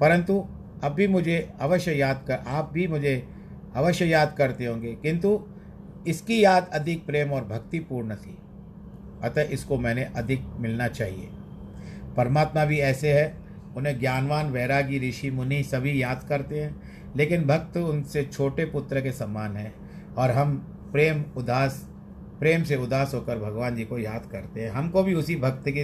परंतु 0.00 0.48
अब 0.84 0.92
भी 0.92 1.08
मुझे 1.08 1.50
अवश्य 1.60 1.92
याद 1.92 2.24
कर, 2.28 2.38
आप 2.46 2.70
भी 2.72 2.86
मुझे 2.86 3.28
अवश्य 3.76 4.04
याद 4.04 4.34
करते 4.38 4.66
होंगे। 4.66 4.94
किंतु 4.94 5.46
इसकी 6.06 6.44
याद 6.44 6.70
अधिक 6.72 7.06
प्रेम 7.06 7.32
और 7.32 7.44
भक्तिपूर्ण 7.44 8.14
थी। 8.14 8.38
अतः 9.22 9.42
इसको 9.42 9.78
मैंने 9.78 10.04
अधिक 10.04 10.42
मिलना 10.58 10.88
चाहिए। 10.88 11.28
परमात्मा 12.16 12.64
भी 12.64 12.78
ऐसे 12.78 13.12
है, 13.12 13.36
उन्हें 13.76 14.00
ज्ञानवान 14.00 14.50
वैरागी 14.50 15.08
ऋषि 15.08 15.30
मुनि 15.30 15.62
सभी 15.62 16.02
याद 16.02 16.26
करते 16.28 16.62
हैं, 16.62 16.82
लेकिन 17.16 17.44
भक्त 17.44 17.76
उनसे 17.76 18.24
छोटे 18.24 18.64
पुत्र 18.64 19.00
के 19.00 19.12
समान 19.12 19.56
है 19.56 19.72
और 20.18 20.30
हम 20.30 20.56
प्रेम, 20.92 21.24
उदास 21.36 21.91
प्रेम 22.42 22.62
से 22.62 22.76
उदास 22.76 23.14
होकर 23.14 23.38
भगवान 23.38 23.76
जी 23.76 23.84
को 23.84 23.98
याद 23.98 24.28
करते 24.32 24.60
हैं। 24.60 24.70
हमको 24.70 25.02
भी 25.02 25.14
उसी 25.14 25.36
भक्त 25.36 25.68
की 25.68 25.82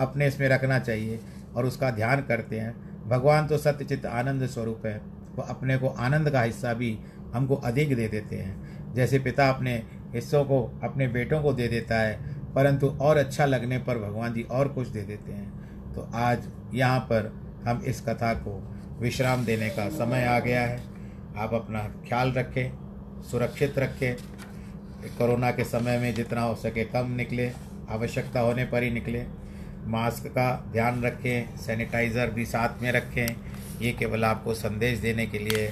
अपने 0.00 0.26
इसमें 0.26 0.48
रखना 0.48 0.78
चाहिए 0.78 1.20
और 1.56 1.66
उसका 1.66 1.90
ध्यान 1.90 2.22
करते 2.22 2.60
हैं। 2.60 2.74
भगवान 3.08 3.46
तो 3.46 3.58
सत्यचित 3.58 4.06
आनंद 4.06 4.46
स्वरूप 4.46 4.86
है। 4.86 4.96
वो 5.36 5.42
अपने 5.42 5.76
को 5.76 5.88
आनंद 5.88 6.30
का 6.30 6.42
हिस्सा 6.42 6.72
भी 6.74 6.98
हमको 7.34 7.54
अधिक 7.54 7.96
दे 7.96 8.08
देते 8.08 8.36
हैं। 8.36 8.94
जैसे 8.94 9.18
पिता 9.18 9.48
अपने 9.48 9.74
हिस्सों 10.14 10.44
को, 10.44 10.62
अपने 10.82 11.08
बेटों 11.08 11.42
को 11.42 11.52
दे 11.52 11.68
देता 11.68 12.00
है, 12.00 12.18
परंतु 12.54 12.88
और 13.00 13.16
अच्छा 13.16 13.46
लगने 13.46 13.78
पर 13.78 13.98
भगवान 13.98 14.34
जी 14.34 14.42
और 14.42 14.68
कुछ 14.68 14.88
दे 14.88 15.02
देते 15.02 15.32
हैं। 15.32 15.92
तो 15.92 16.08
आज 16.14 16.48
यहाँ 16.74 17.00
पर 17.00 17.32
हम 17.66 17.82
इस 17.86 18.00
कथा 18.00 18.34
को 18.34 18.60
विश्राम 19.00 19.44
देने 19.44 19.68
का 19.68 19.88
समय 19.88 20.24
आ 20.24 20.38
गया 20.40 20.62
है। 20.62 20.82
आप 21.36 21.54
अपना 21.54 21.86
ख्याल 22.08 22.32
रखें, 22.32 22.72
सुरक्षित 23.22 23.78
रखें 23.78 24.31
कोरोना 25.08 25.50
के 25.50 25.64
समय 25.64 25.98
में 25.98 26.14
जितना 26.14 26.42
हो 26.42 26.54
सके 26.54 26.84
कम 26.84 27.10
निकले, 27.10 27.50
आवश्यकता 27.90 28.40
होने 28.40 28.64
पर 28.64 28.82
ही 28.82 28.90
निकले। 28.90 29.24
मास्क 29.86 30.26
का 30.26 30.50
ध्यान 30.72 31.02
रखें, 31.02 31.56
सैनिटाइज़र 31.56 32.30
भी 32.30 32.44
साथ 32.46 32.82
में 32.82 32.90
रखें। 32.92 33.36
ये 33.80 33.92
केवल 33.92 34.24
आपको 34.24 34.54
संदेश 34.54 34.98
देने 34.98 35.26
के 35.26 35.38
लिए 35.38 35.66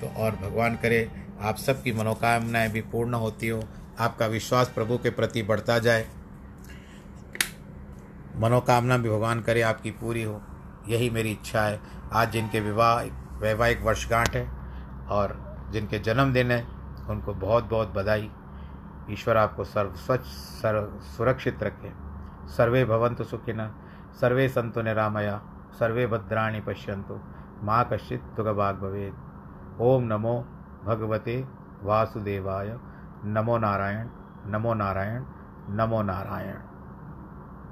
तो 0.00 0.06
और 0.16 0.36
भगवान 0.36 0.76
करे, 0.76 1.08
आप 1.40 1.56
सबकी 1.56 1.92
मनोकामनाएँ 1.92 2.70
भी 2.70 2.80
पूर्ण 2.82 3.14
होती 3.14 3.48
हो। 3.48 3.62
आपका 3.98 4.26
विश्वास 4.26 4.68
प्रभु 4.68 4.98
के 4.98 5.10
प्रति 5.10 5.42
बढ़ता 5.42 5.78
जाए। 5.78 6.06
मनोकामना 8.36 8.96
भी 8.98 9.08
भगवान 9.08 9.40
करे 9.40 9.62
आपकी 9.62 9.90
पूरी 9.90 10.22
हो। 10.22 10.40
यही 10.88 11.10
मेरी 11.10 11.30
इच्छा 11.30 11.62
है। 11.62 11.80
आज 12.12 12.32
जिनके 12.32 12.60
विवाह, 12.60 13.02
वैवाहिक 13.40 13.82
वर्षगांठ 13.82 14.36
है 14.36 14.46
और 15.08 15.36
जिनके 15.72 15.98
जन्मदिन 15.98 16.50
है, 16.50 16.64
उनको 17.08 17.34
बहुत 17.34 17.64
बहुत 17.64 17.94
बधाई। 17.94 18.30
ईश्वर 19.10 19.36
आपको 19.36 19.64
सर्व, 19.64 19.92
स्वच्छ, 19.92 20.26
सर्व, 20.26 21.00
सुरक्षित 21.00 21.62
रखे। 21.62 21.92
सर्वे 22.48 22.84
भवंतु 22.84 23.24
सुखिन 23.24 23.70
सर्वे 24.20 24.48
संतु 24.48 24.82
निरामया, 24.82 25.42
सर्वे 25.78 26.06
भद्राणी 26.06 26.60
पश्यंतु 26.60 27.20
माँ 27.62 27.88
कश्चित 27.92 28.22
दुगभाग 28.22 28.76
भवेद 28.76 29.14
ओम 29.80 30.04
नमो 30.04 30.44
भगवते 30.84 31.48
वासुदेवाय। 31.82 32.78
नमो 33.24 33.58
नारायण 33.58 34.08
नमो 34.46 34.74
नारायण 34.74 35.24
नमो 35.68 36.02
नारायण। 36.02 36.73